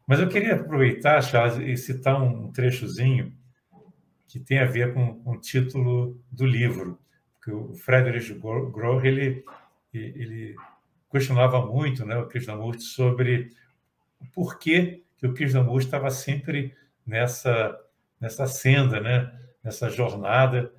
Mas 0.08 0.22
eu 0.22 0.30
queria 0.30 0.56
aproveitar, 0.56 1.22
Charles, 1.22 1.58
e 1.58 1.76
citar 1.76 2.22
um 2.22 2.50
trechozinho 2.54 3.36
que 4.26 4.40
tem 4.40 4.60
a 4.60 4.66
ver 4.66 4.94
com, 4.94 5.22
o 5.26 5.38
título 5.38 6.18
do 6.32 6.46
livro, 6.46 6.98
que 7.44 7.52
o 7.52 7.74
Friedrich 7.74 8.34
Groh 8.36 9.04
ele, 9.04 9.44
ele 9.94 10.56
questionava 11.12 11.66
muito 11.66 12.06
né, 12.06 12.18
o 12.18 12.28
Krishnamurti 12.28 12.84
sobre 12.84 13.50
o 14.22 14.26
porquê 14.32 15.04
que 15.18 15.28
o 15.28 15.34
Krishnamurti 15.34 15.88
estava 15.88 16.10
sempre 16.10 16.74
nessa, 17.06 17.78
nessa 18.26 18.48
senda, 18.48 19.00
né, 19.00 19.32
nessa 19.64 19.88
jornada 19.88 20.74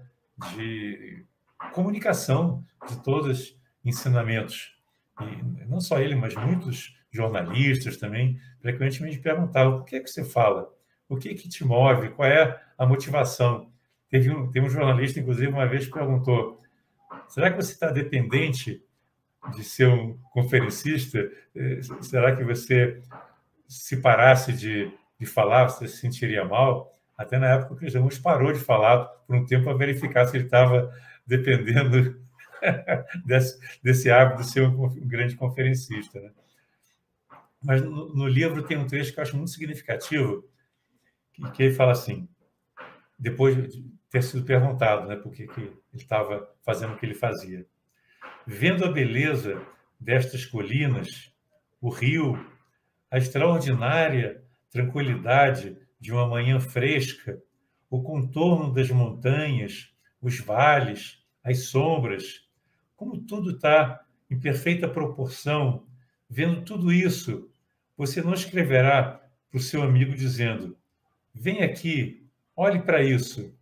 de 0.53 1.25
comunicação 1.73 2.65
de 2.89 3.01
todos 3.05 3.39
os 3.39 3.61
ensinamentos. 3.85 4.77
E 5.21 5.65
não 5.65 5.81
só 5.81 6.01
ele, 6.01 6.17
mas 6.17 6.35
muitos 6.35 6.99
jornalistas 7.09 7.99
também 7.99 8.37
frequentemente 8.61 9.21
perguntavam: 9.21 9.79
por 9.79 9.87
que, 9.87 9.95
é 9.95 10.01
que 10.01 10.11
você 10.11 10.25
fala? 10.25 10.69
O 11.09 11.17
que, 11.17 11.35
que 11.35 11.49
te 11.49 11.65
move? 11.65 12.09
Qual 12.11 12.29
é 12.29 12.61
a 12.77 12.85
motivação? 12.85 13.71
Teve 14.11 14.29
um, 14.31 14.51
teve 14.51 14.67
um 14.67 14.71
jornalista, 14.71 15.21
inclusive, 15.21 15.47
uma 15.47 15.69
vez 15.69 15.89
perguntou: 15.89 16.61
será 17.29 17.49
que 17.49 17.63
você 17.63 17.73
está 17.75 17.93
dependente 17.93 18.83
de 19.55 19.63
ser 19.63 19.87
um 19.87 20.19
conferencista? 20.33 21.31
Eh, 21.55 21.81
será 22.01 22.35
que 22.35 22.43
você, 22.43 23.01
se 23.69 23.99
parasse 23.99 24.53
de, 24.53 24.91
de 25.17 25.27
falar, 25.27 25.69
você 25.69 25.87
se 25.87 25.99
sentiria 25.99 26.45
mal? 26.45 26.93
Até 27.17 27.39
na 27.39 27.49
época, 27.49 27.75
o 27.75 27.77
Cristiano 27.77 28.09
parou 28.23 28.53
de 28.53 28.59
falar 28.59 29.05
por 29.27 29.35
um 29.35 29.47
tempo 29.47 29.65
para 29.65 29.77
verificar 29.77 30.27
se 30.27 30.37
ele 30.37 30.45
estava 30.45 30.93
dependendo 31.27 32.21
desse, 33.25 33.59
desse 33.83 34.11
hábito 34.11 34.43
de 34.43 34.51
ser 34.51 34.63
um 34.63 34.89
grande 35.07 35.35
conferencista. 35.35 36.21
Né? 36.21 36.31
Mas 37.63 37.83
no, 37.83 38.15
no, 38.15 38.29
livro 38.29 38.63
tem 38.63 38.77
um 38.77 38.87
trecho 38.87 39.13
que 39.13 39.19
eu 39.19 39.23
acho 39.23 39.37
muito 39.37 39.51
significativo, 39.51 40.45
que, 41.33 41.51
que 41.53 41.63
ele 41.65 41.75
fala 41.75 41.93
assim, 41.93 42.29
depois 43.19 43.57
de 43.57 43.83
ter 44.11 44.23
sido 44.23 44.45
perguntado 44.45 45.09
né, 45.09 45.17
por 45.17 45.33
que, 45.33 45.47
que 45.47 45.61
ele 45.61 45.77
estava 45.95 46.49
fazendo 46.63 46.95
o 46.95 46.97
que 46.99 47.07
ele 47.07 47.15
fazia. 47.15 47.67
Vendo 48.47 48.85
a 48.85 48.93
beleza 48.93 49.61
destas 49.99 50.45
colinas, 50.45 51.33
o 51.81 51.89
rio, 51.89 52.39
a 53.11 53.19
extraordinária 53.19 54.43
tranquilidade 54.71 55.77
de 56.07 56.13
uma 56.13 56.25
manhã 56.25 56.61
fresca, 56.61 57.43
o 57.91 58.01
contorno 58.01 58.73
das 58.73 58.89
montanhas, 58.93 59.93
os 60.23 60.39
vales, 60.39 61.21
as 61.43 61.65
sombras, 61.65 62.49
como 62.95 63.19
tudo 63.23 63.51
está 63.51 64.07
em 64.31 64.39
perfeita 64.39 64.87
proporção, 64.87 65.85
vendo 66.31 66.63
tudo 66.63 66.93
isso, 66.93 67.51
você 67.97 68.23
não 68.23 68.35
escreverá 68.35 69.21
para 69.51 69.59
o 69.59 69.61
seu 69.61 69.83
amigo 69.83 70.15
dizendo: 70.15 70.79
vem 71.35 71.65
aqui, 71.65 72.25
olhe 72.55 72.81
para 72.83 73.03
isso. 73.03 73.53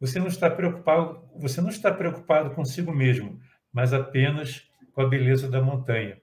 Você 0.00 0.18
não 0.18 0.26
está 0.26 0.50
preocupado, 0.50 1.22
você 1.36 1.60
não 1.60 1.68
está 1.68 1.94
preocupado 1.94 2.56
consigo 2.56 2.92
mesmo, 2.92 3.40
mas 3.72 3.92
apenas 3.92 4.68
com 4.92 5.00
a 5.00 5.08
beleza 5.08 5.48
da 5.48 5.62
montanha. 5.62 6.20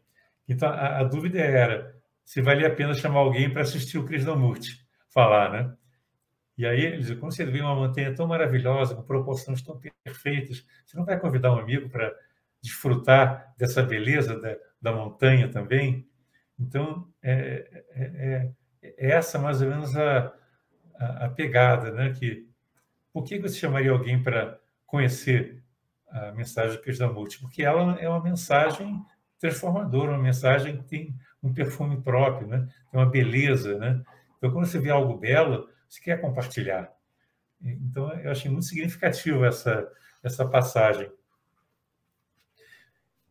Então 0.49 0.67
a, 0.67 0.99
a 0.99 1.03
dúvida 1.05 1.39
era 1.39 1.94
se 2.25 2.41
valia 2.41 2.67
a 2.67 2.75
pena 2.75 2.93
chamar 2.93 3.19
alguém 3.19 3.49
para 3.49 3.61
assistir 3.61 3.99
o 3.99 4.05
Krishnamurti 4.05 4.83
falar, 5.09 5.51
né? 5.51 5.73
E 6.57 6.65
aí 6.65 6.81
ele 6.81 6.97
diz, 6.97 7.11
quando 7.19 7.33
você 7.33 7.45
vê 7.45 7.61
uma 7.61 7.75
montanha 7.75 8.13
tão 8.15 8.27
maravilhosa, 8.27 8.95
com 8.95 9.03
proporções 9.03 9.61
tão 9.61 9.79
perfeitas, 10.03 10.65
você 10.85 10.97
não 10.97 11.05
vai 11.05 11.19
convidar 11.19 11.53
um 11.53 11.59
amigo 11.59 11.89
para 11.89 12.13
desfrutar 12.61 13.53
dessa 13.57 13.83
beleza 13.83 14.39
da, 14.39 14.55
da 14.81 14.91
montanha 14.93 15.49
também? 15.49 16.07
Então, 16.57 17.07
é, 17.21 17.83
é, 17.91 18.01
é, 18.01 18.53
é 18.81 19.11
essa 19.11 19.37
mais 19.37 19.61
ou 19.61 19.69
menos 19.69 19.95
a, 19.95 20.33
a, 20.97 21.25
a, 21.25 21.29
pegada, 21.29 21.91
né? 21.91 22.11
Que, 22.11 22.49
por 23.11 23.23
que 23.23 23.37
você 23.37 23.59
chamaria 23.59 23.91
alguém 23.91 24.21
para 24.23 24.59
conhecer 24.85 25.61
a 26.07 26.31
mensagem 26.31 26.77
do 26.77 26.81
Krishnamurti? 26.81 27.39
Porque 27.39 27.63
ela 27.63 27.99
é 27.99 28.07
uma 28.07 28.23
mensagem 28.23 29.05
transformadora, 29.39 30.11
uma 30.11 30.23
mensagem 30.23 30.77
que 30.77 30.83
tem 30.85 31.15
um 31.45 31.53
perfume 31.53 32.01
próprio, 32.01 32.47
né? 32.47 32.67
tem 32.91 32.99
uma 32.99 33.09
beleza. 33.09 33.77
Né? 33.77 34.01
Então, 34.37 34.51
quando 34.51 34.65
você 34.65 34.79
vê 34.79 34.89
algo 34.89 35.17
belo, 35.17 35.69
você 35.87 36.01
quer 36.01 36.19
compartilhar. 36.19 36.91
Então, 37.61 38.11
eu 38.19 38.31
achei 38.31 38.49
muito 38.49 38.65
significativo 38.65 39.45
essa, 39.45 39.87
essa 40.23 40.47
passagem. 40.47 41.09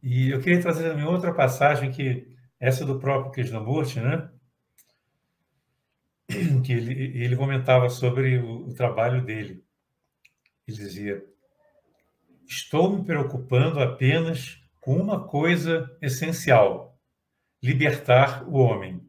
E 0.02 0.30
eu 0.30 0.40
queria 0.40 0.60
trazer 0.60 0.88
também 0.88 1.04
outra 1.04 1.32
passagem, 1.32 1.90
que 1.90 2.36
essa 2.60 2.84
do 2.84 2.98
próprio 2.98 3.32
Krishnamurti, 3.32 4.00
né? 4.00 4.30
que 6.64 6.72
ele, 6.72 7.22
ele 7.22 7.36
comentava 7.36 7.88
sobre 7.88 8.38
o, 8.38 8.68
o 8.68 8.74
trabalho 8.74 9.24
dele. 9.24 9.64
Ele 10.66 10.76
dizia: 10.76 11.24
Estou 12.46 12.96
me 12.96 13.04
preocupando 13.04 13.80
apenas 13.80 14.58
com 14.80 14.96
uma 14.96 15.26
coisa 15.26 15.90
essencial: 16.00 16.93
libertar 17.64 18.46
o 18.46 18.58
homem. 18.58 19.00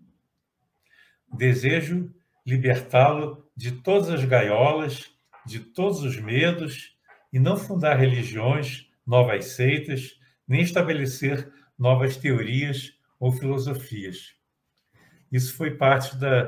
Desejo 1.30 2.10
libertá-lo 2.46 3.46
de 3.54 3.74
todas 3.74 4.10
as 4.10 4.24
gaiolas, 4.24 5.12
de 5.46 5.60
todos 5.60 6.02
os 6.02 6.18
medos, 6.22 6.96
e 7.34 7.38
não 7.38 7.58
fundar 7.58 7.96
religiões, 7.96 8.90
novas 9.06 9.48
seitas, 9.48 10.18
nem 10.48 10.62
estabelecer 10.62 11.52
novas 11.78 12.16
teorias 12.16 12.98
ou 13.20 13.30
filosofias. 13.30 14.36
Isso 15.30 15.54
foi 15.58 15.72
parte 15.72 16.16
da, 16.16 16.46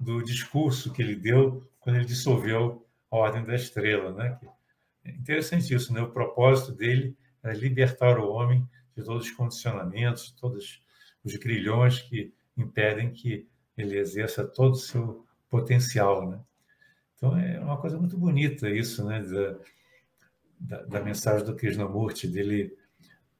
do 0.00 0.22
discurso 0.24 0.90
que 0.94 1.02
ele 1.02 1.14
deu 1.14 1.70
quando 1.78 1.96
ele 1.96 2.06
dissolveu 2.06 2.88
a 3.10 3.16
Ordem 3.18 3.44
da 3.44 3.54
Estrela. 3.54 4.14
Né? 4.14 4.40
É 5.04 5.10
interessante 5.10 5.74
isso, 5.74 5.92
né? 5.92 6.00
o 6.00 6.10
propósito 6.10 6.72
dele 6.72 7.14
é 7.42 7.52
libertar 7.52 8.18
o 8.18 8.30
homem 8.30 8.66
de 8.96 9.04
todos 9.04 9.26
os 9.26 9.30
condicionamentos, 9.30 10.28
de 10.28 10.36
todos 10.36 10.80
os 11.24 11.36
grilhões 11.36 12.00
que 12.00 12.32
impedem 12.56 13.12
que 13.12 13.48
ele 13.76 13.98
exerça 13.98 14.46
todo 14.46 14.72
o 14.72 14.76
seu 14.76 15.26
potencial, 15.48 16.28
né? 16.28 16.40
Então 17.16 17.36
é 17.36 17.60
uma 17.60 17.78
coisa 17.78 17.98
muito 17.98 18.16
bonita 18.16 18.68
isso, 18.68 19.04
né? 19.04 19.20
Da, 19.22 19.58
da, 20.60 20.82
da 20.84 21.00
mensagem 21.00 21.44
do 21.44 21.56
Krishnamurti, 21.56 22.26
dele 22.26 22.76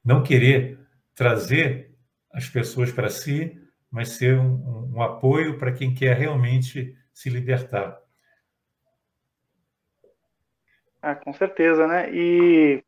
não 0.03 0.23
querer 0.23 0.79
trazer 1.15 1.91
as 2.31 2.49
pessoas 2.49 2.91
para 2.91 3.09
si, 3.09 3.59
mas 3.89 4.09
ser 4.09 4.39
um, 4.39 4.95
um 4.95 5.01
apoio 5.01 5.57
para 5.57 5.71
quem 5.71 5.93
quer 5.93 6.15
realmente 6.17 6.97
se 7.13 7.29
libertar. 7.29 7.99
Ah, 11.01 11.15
com 11.15 11.33
certeza, 11.33 11.87
né? 11.87 12.13
E 12.13 12.83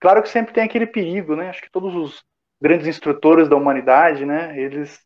claro 0.00 0.22
que 0.22 0.28
sempre 0.28 0.54
tem 0.54 0.64
aquele 0.64 0.86
perigo, 0.86 1.36
né? 1.36 1.50
Acho 1.50 1.62
que 1.62 1.70
todos 1.70 1.94
os 1.94 2.24
grandes 2.60 2.86
instrutores 2.86 3.48
da 3.48 3.56
humanidade, 3.56 4.24
né? 4.24 4.58
Eles 4.58 5.00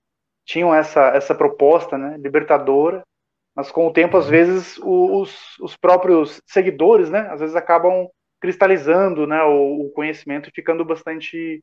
tinham 0.45 0.75
essa 0.75 1.09
essa 1.09 1.35
proposta, 1.35 1.97
né? 1.99 2.17
Libertadora 2.19 3.03
mas 3.55 3.71
com 3.71 3.87
o 3.87 3.93
tempo, 3.93 4.17
às 4.17 4.29
vezes, 4.29 4.79
os, 4.83 5.59
os 5.61 5.77
próprios 5.77 6.41
seguidores, 6.47 7.11
né, 7.11 7.29
às 7.31 7.41
vezes 7.41 7.55
acabam 7.55 8.09
cristalizando 8.41 9.27
né, 9.27 9.43
o, 9.43 9.87
o 9.87 9.91
conhecimento 9.93 10.49
e 10.49 10.53
ficando 10.53 10.85
bastante 10.85 11.63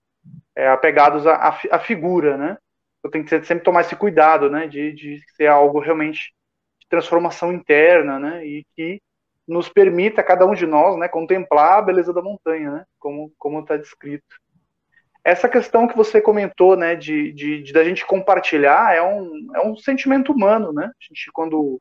é, 0.55 0.69
apegados 0.69 1.25
à, 1.25 1.79
figura, 1.79 2.37
né? 2.37 2.57
Eu 3.03 3.09
tenho 3.09 3.23
que 3.23 3.29
sempre 3.29 3.63
tomar 3.63 3.81
esse 3.81 3.95
cuidado, 3.95 4.49
né, 4.49 4.67
de, 4.67 4.93
de 4.93 5.19
ser 5.35 5.47
algo 5.47 5.79
realmente 5.79 6.33
de 6.79 6.87
transformação 6.89 7.51
interna, 7.51 8.19
né, 8.19 8.45
e 8.45 8.65
que 8.75 9.01
nos 9.47 9.67
permita 9.67 10.23
cada 10.23 10.45
um 10.45 10.53
de 10.53 10.67
nós, 10.67 10.97
né, 10.97 11.07
contemplar 11.07 11.79
a 11.79 11.81
beleza 11.81 12.13
da 12.13 12.21
montanha, 12.21 12.71
né, 12.71 12.85
como 12.99 13.31
como 13.37 13.61
está 13.61 13.77
descrito. 13.77 14.35
Essa 15.23 15.49
questão 15.49 15.87
que 15.87 15.97
você 15.97 16.21
comentou, 16.21 16.75
né, 16.75 16.95
de, 16.95 17.31
de, 17.33 17.61
de, 17.61 17.73
da 17.73 17.83
gente 17.83 18.05
compartilhar 18.05 18.95
é 18.95 19.01
um, 19.01 19.51
é 19.55 19.65
um 19.65 19.75
sentimento 19.75 20.31
humano, 20.31 20.71
né? 20.71 20.85
A 20.85 21.03
gente 21.03 21.29
quando 21.33 21.79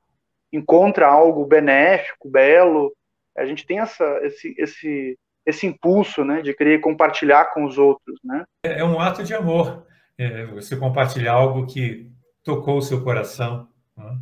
encontra 0.52 1.06
algo 1.06 1.46
benéfico, 1.46 2.28
belo, 2.28 2.92
a 3.36 3.46
gente 3.46 3.66
tem 3.66 3.78
essa, 3.78 4.04
esse, 4.22 4.54
esse, 4.58 5.18
esse 5.46 5.66
impulso, 5.66 6.24
né, 6.24 6.42
de 6.42 6.52
querer 6.52 6.80
compartilhar 6.80 7.46
com 7.52 7.64
os 7.64 7.78
outros, 7.78 8.18
né? 8.24 8.44
É, 8.64 8.80
é 8.80 8.84
um 8.84 9.00
ato 9.00 9.22
de 9.22 9.34
amor, 9.34 9.86
é 10.18 10.46
você 10.46 10.76
compartilhar 10.76 11.32
algo 11.32 11.66
que 11.66 12.10
tocou 12.42 12.78
o 12.78 12.82
seu 12.82 13.04
coração. 13.04 13.68
Né? 13.96 14.18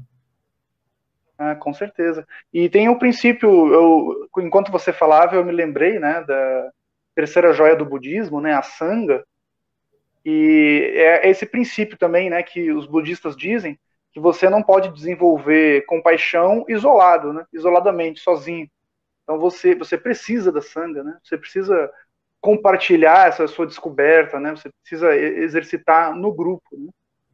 Ah, 1.39 1.55
com 1.55 1.73
certeza. 1.73 2.27
E 2.53 2.69
tem 2.69 2.89
o 2.89 2.99
princípio, 2.99 3.49
eu, 3.73 4.29
enquanto 4.39 4.73
você 4.73 4.93
falava, 4.93 5.37
eu 5.37 5.45
me 5.45 5.53
lembrei, 5.53 5.99
né, 5.99 6.23
da 6.25 6.71
terceira 7.17 7.53
joia 7.53 7.75
do 7.75 7.85
budismo, 7.85 8.41
né, 8.41 8.55
a 8.55 8.63
sanga. 8.63 9.27
E 10.25 10.93
é 10.95 11.29
esse 11.29 11.47
princípio 11.47 11.99
também, 11.99 12.31
né, 12.31 12.43
que 12.45 12.71
os 12.71 12.87
budistas 12.87 13.37
dizem 13.37 13.77
que 14.17 14.21
você 14.21 14.49
não 14.49 14.63
pode 14.63 14.89
desenvolver 14.95 15.85
compaixão 15.85 16.65
isolado, 16.71 17.35
né? 17.35 17.45
isoladamente, 17.53 18.21
sozinho. 18.21 18.67
Então 19.23 19.39
você 19.39 19.75
você 19.75 19.99
precisa 19.99 20.51
da 20.51 20.63
sanga, 20.63 21.05
né? 21.05 21.19
Você 21.23 21.37
precisa 21.37 21.91
compartilhar 22.41 23.29
essa 23.29 23.47
sua 23.47 23.67
descoberta, 23.67 24.41
né? 24.41 24.53
Você 24.53 24.71
precisa 24.81 25.15
exercitar 25.15 26.17
no 26.17 26.33
grupo, 26.33 26.65
né? 26.73 26.89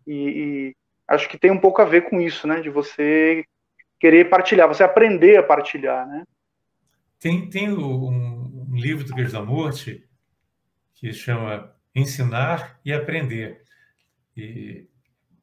e, 0.04 0.14
e, 0.14 0.76
acho 1.06 1.28
que 1.28 1.38
tem 1.38 1.52
um 1.52 1.60
pouco 1.60 1.80
a 1.80 1.84
ver 1.84 2.10
com 2.10 2.20
isso, 2.20 2.48
né? 2.48 2.60
De 2.60 2.68
você 2.68 3.44
querer 4.00 4.28
partilhar, 4.28 4.66
você 4.66 4.82
aprender 4.82 5.36
a 5.36 5.42
partilhar, 5.44 6.04
né? 6.08 6.24
Tem 7.20 7.48
tem 7.48 7.70
um, 7.70 8.41
um 8.72 8.76
livro 8.76 9.04
do 9.04 9.14
Krishnamurti 9.14 10.02
que 10.94 11.12
chama 11.12 11.70
Ensinar 11.94 12.80
e 12.82 12.92
Aprender. 12.92 13.62
E 14.34 14.88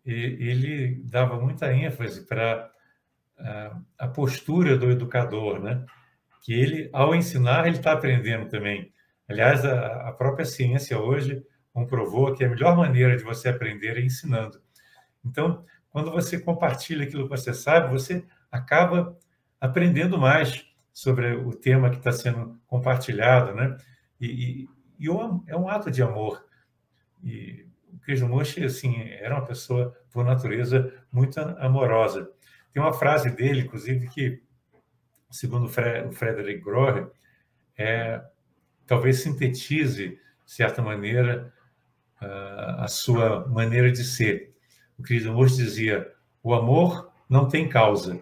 ele 0.03 1.03
dava 1.05 1.39
muita 1.39 1.71
ênfase 1.71 2.25
para 2.25 2.71
a 3.97 4.07
postura 4.07 4.75
do 4.75 4.89
educador, 4.89 5.61
né? 5.61 5.85
Que 6.43 6.53
ele, 6.53 6.89
ao 6.91 7.13
ensinar, 7.13 7.67
ele 7.67 7.77
está 7.77 7.91
aprendendo 7.91 8.49
também. 8.49 8.91
Aliás, 9.27 9.63
a, 9.63 10.11
própria 10.13 10.45
ciência 10.45 10.97
hoje 10.97 11.43
comprovou 11.71 12.33
que 12.33 12.43
a 12.43 12.49
melhor 12.49 12.75
maneira 12.75 13.15
de 13.15 13.23
você 13.23 13.49
aprender 13.49 13.97
é 13.97 14.01
ensinando. 14.01 14.59
Então, 15.23 15.63
quando 15.91 16.09
você 16.11 16.39
compartilha 16.39 17.03
aquilo 17.03 17.23
que 17.23 17.29
você 17.29 17.53
sabe, 17.53 17.91
você 17.91 18.25
acaba 18.51 19.15
aprendendo 19.61 20.17
mais 20.17 20.65
sobre 20.93 21.33
o 21.33 21.51
tema 21.51 21.89
que 21.89 21.97
está 21.97 22.11
sendo 22.11 22.59
compartilhado, 22.67 23.53
né? 23.53 23.77
E, 24.19 24.27
e, 24.27 24.69
e 24.99 25.07
é 25.47 25.55
um 25.55 25.69
ato 25.69 25.89
de 25.89 26.01
amor. 26.03 26.43
E 27.23 27.65
Krishnamurti, 28.01 28.63
assim, 28.63 29.01
era 29.01 29.35
uma 29.35 29.45
pessoa, 29.45 29.95
por 30.11 30.23
natureza, 30.25 30.93
muito 31.11 31.39
amorosa. 31.39 32.29
Tem 32.73 32.81
uma 32.81 32.93
frase 32.93 33.29
dele, 33.29 33.61
inclusive, 33.61 34.07
que, 34.09 34.41
segundo 35.29 35.65
o 35.65 36.11
Frederick 36.11 36.61
Grohe, 36.61 37.07
é, 37.77 38.21
talvez 38.85 39.21
sintetize, 39.21 40.09
de 40.45 40.51
certa 40.51 40.81
maneira, 40.81 41.53
a 42.19 42.87
sua 42.87 43.47
maneira 43.47 43.91
de 43.91 44.03
ser. 44.03 44.53
O 44.97 45.03
Krishnamurti 45.03 45.55
dizia, 45.55 46.11
o 46.43 46.53
amor 46.53 47.11
não 47.29 47.47
tem 47.47 47.69
causa. 47.69 48.21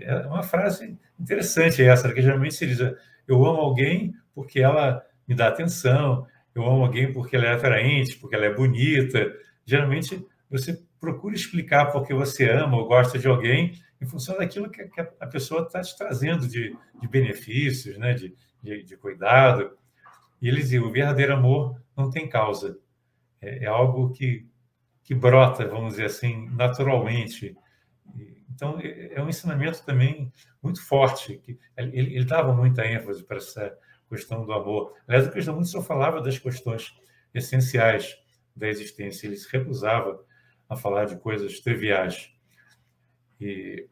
É 0.00 0.26
uma 0.26 0.42
frase 0.42 0.98
interessante 1.18 1.82
essa, 1.82 2.12
que 2.12 2.22
geralmente 2.22 2.54
se 2.54 2.66
diz, 2.66 2.80
eu 2.80 3.44
amo 3.44 3.60
alguém 3.60 4.14
porque 4.34 4.60
ela 4.60 5.04
me 5.26 5.34
dá 5.34 5.48
atenção, 5.48 6.26
eu 6.54 6.64
amo 6.64 6.84
alguém 6.84 7.12
porque 7.12 7.36
ela 7.36 7.46
é 7.46 7.54
atraente, 7.54 8.16
porque 8.16 8.34
ela 8.34 8.46
é 8.46 8.54
bonita. 8.54 9.32
Geralmente, 9.64 10.24
você 10.50 10.82
procura 10.98 11.34
explicar 11.34 11.86
porque 11.86 12.14
você 12.14 12.50
ama 12.50 12.76
ou 12.76 12.86
gosta 12.86 13.18
de 13.18 13.28
alguém 13.28 13.72
em 14.00 14.06
função 14.06 14.36
daquilo 14.38 14.70
que 14.70 14.88
a 15.20 15.26
pessoa 15.26 15.62
está 15.62 15.80
te 15.80 15.96
trazendo 15.96 16.46
de, 16.46 16.76
de 17.00 17.08
benefícios, 17.08 17.98
né? 17.98 18.14
de, 18.14 18.34
de, 18.62 18.82
de, 18.84 18.96
cuidado. 18.96 19.76
E 20.40 20.48
eles 20.48 20.64
dizem, 20.64 20.80
o 20.80 20.90
verdadeiro 20.90 21.34
amor 21.34 21.80
não 21.96 22.10
tem 22.10 22.28
causa. 22.28 22.78
É, 23.40 23.64
é, 23.64 23.66
algo 23.66 24.10
que, 24.10 24.46
que 25.02 25.14
brota, 25.14 25.66
vamos 25.66 25.94
dizer 25.94 26.06
assim, 26.06 26.48
naturalmente. 26.50 27.56
Então, 28.58 28.80
é, 28.80 29.14
é 29.14 29.22
um 29.22 29.28
ensinamento 29.28 29.84
também 29.84 30.32
muito 30.60 30.84
forte. 30.84 31.38
que 31.38 31.56
Ele, 31.76 32.16
ele 32.16 32.24
dava 32.24 32.52
muita 32.52 32.84
ênfase 32.84 33.22
para 33.22 33.36
essa 33.36 33.78
questão 34.08 34.44
do 34.44 34.52
amor. 34.52 34.96
Aliás, 35.06 35.28
o 35.28 35.30
Krishnamurti 35.30 35.68
só 35.68 35.80
falava 35.80 36.20
das 36.20 36.40
questões 36.40 36.92
essenciais 37.32 38.18
da 38.56 38.66
existência, 38.66 39.28
ele 39.28 39.36
se 39.36 39.48
recusava 39.52 40.20
a 40.68 40.74
falar 40.74 41.04
de 41.04 41.16
coisas 41.18 41.60
triviais. 41.60 42.32
E 43.40 43.86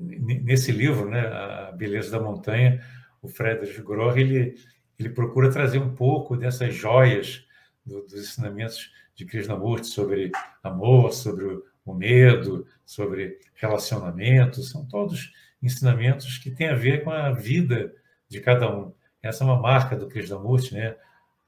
nesse 0.00 0.72
livro, 0.72 1.08
né, 1.08 1.28
A 1.28 1.70
Beleza 1.70 2.10
da 2.10 2.18
Montanha, 2.18 2.84
o 3.22 3.28
Friedrich 3.28 3.80
Grohr, 3.80 4.18
ele, 4.18 4.56
ele 4.98 5.10
procura 5.10 5.52
trazer 5.52 5.78
um 5.78 5.94
pouco 5.94 6.36
dessas 6.36 6.74
joias 6.74 7.46
do, 7.86 8.02
dos 8.02 8.14
ensinamentos 8.14 8.90
de 9.20 9.26
Krishnamurti 9.26 9.86
sobre 9.86 10.32
amor, 10.62 11.12
sobre 11.12 11.44
o 11.84 11.92
medo, 11.92 12.66
sobre 12.86 13.38
relacionamento, 13.54 14.62
são 14.62 14.86
todos 14.86 15.30
ensinamentos 15.62 16.38
que 16.38 16.50
têm 16.50 16.70
a 16.70 16.74
ver 16.74 17.04
com 17.04 17.10
a 17.10 17.30
vida 17.30 17.94
de 18.26 18.40
cada 18.40 18.74
um. 18.74 18.94
Essa 19.22 19.44
é 19.44 19.46
uma 19.46 19.60
marca 19.60 19.94
do 19.94 20.08
Krishnamurti, 20.08 20.72
né? 20.72 20.96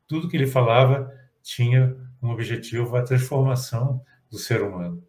Tudo 0.07 0.29
que 0.29 0.37
ele 0.37 0.47
falava 0.47 1.19
tinha 1.43 1.97
um 2.23 2.29
objetivo, 2.29 2.95
a 2.95 3.03
transformação 3.03 4.05
do 4.31 4.37
ser 4.37 4.61
humano. 4.61 5.03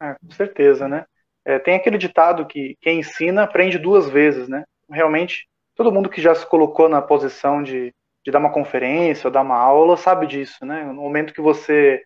É, 0.00 0.14
com 0.14 0.30
certeza, 0.30 0.88
né? 0.88 1.04
É, 1.44 1.58
tem 1.58 1.74
aquele 1.74 1.98
ditado 1.98 2.46
que 2.46 2.74
quem 2.80 3.00
ensina 3.00 3.42
aprende 3.42 3.78
duas 3.78 4.08
vezes, 4.08 4.48
né? 4.48 4.64
Realmente, 4.90 5.46
todo 5.74 5.92
mundo 5.92 6.08
que 6.08 6.22
já 6.22 6.34
se 6.34 6.46
colocou 6.46 6.88
na 6.88 7.02
posição 7.02 7.62
de, 7.62 7.94
de 8.26 8.32
dar 8.32 8.40
uma 8.40 8.52
conferência 8.52 9.28
ou 9.28 9.32
dar 9.32 9.42
uma 9.42 9.56
aula 9.56 9.96
sabe 9.96 10.26
disso, 10.26 10.66
né? 10.66 10.82
No 10.82 10.94
momento 10.94 11.32
que 11.32 11.40
você 11.40 12.04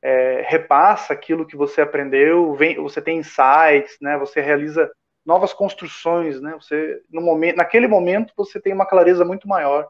é, 0.00 0.40
repassa 0.48 1.12
aquilo 1.12 1.46
que 1.46 1.56
você 1.56 1.82
aprendeu, 1.82 2.54
vem, 2.54 2.76
você 2.76 3.02
tem 3.02 3.18
insights, 3.18 3.98
né? 4.00 4.16
Você 4.16 4.40
realiza 4.40 4.90
novas 5.26 5.52
construções, 5.52 6.40
né? 6.40 6.54
Você 6.58 7.02
no 7.10 7.20
momento, 7.20 7.56
naquele 7.56 7.86
momento 7.86 8.32
você 8.34 8.58
tem 8.58 8.72
uma 8.72 8.86
clareza 8.86 9.26
muito 9.26 9.46
maior 9.46 9.86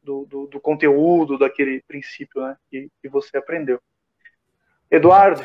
do, 0.00 0.24
do, 0.26 0.46
do 0.46 0.60
conteúdo 0.60 1.36
daquele 1.36 1.82
princípio, 1.88 2.40
né? 2.40 2.56
Que, 2.70 2.88
que, 3.02 3.08
você 3.08 3.36
aprendeu. 3.36 3.80
Eduardo, 4.88 5.44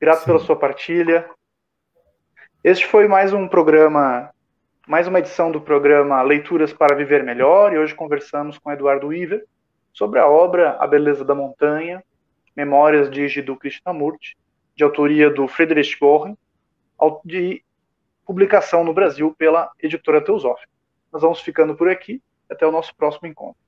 grato 0.00 0.20
Sim. 0.20 0.26
pela 0.26 0.38
sua 0.38 0.54
partilha. 0.54 1.28
Este 2.62 2.86
foi 2.86 3.08
mais 3.08 3.32
um 3.32 3.48
programa, 3.48 4.32
mais 4.86 5.08
uma 5.08 5.18
edição 5.18 5.50
do 5.50 5.60
programa 5.60 6.20
Leituras 6.22 6.72
para 6.72 6.94
Viver 6.94 7.24
Melhor. 7.24 7.72
E 7.72 7.78
hoje 7.78 7.94
conversamos 7.94 8.58
com 8.58 8.70
Eduardo 8.70 9.12
Iver 9.14 9.44
sobre 9.92 10.18
a 10.18 10.28
obra 10.28 10.76
A 10.78 10.86
Beleza 10.86 11.24
da 11.24 11.34
Montanha, 11.34 12.04
Memórias 12.54 13.10
de 13.10 13.26
Jiddu 13.26 13.56
Krishnamurti, 13.56 14.36
de 14.76 14.84
autoria 14.84 15.30
do 15.30 15.48
Friedrich 15.48 15.98
Goren, 15.98 16.36
de 17.24 17.64
publicação 18.26 18.84
no 18.84 18.92
Brasil 18.92 19.34
pela 19.38 19.70
editora 19.82 20.22
Teosófica. 20.22 20.70
Nós 21.10 21.22
vamos 21.22 21.40
ficando 21.40 21.74
por 21.74 21.88
aqui. 21.88 22.20
Até 22.50 22.66
o 22.66 22.70
nosso 22.70 22.94
próximo 22.94 23.26
encontro. 23.26 23.63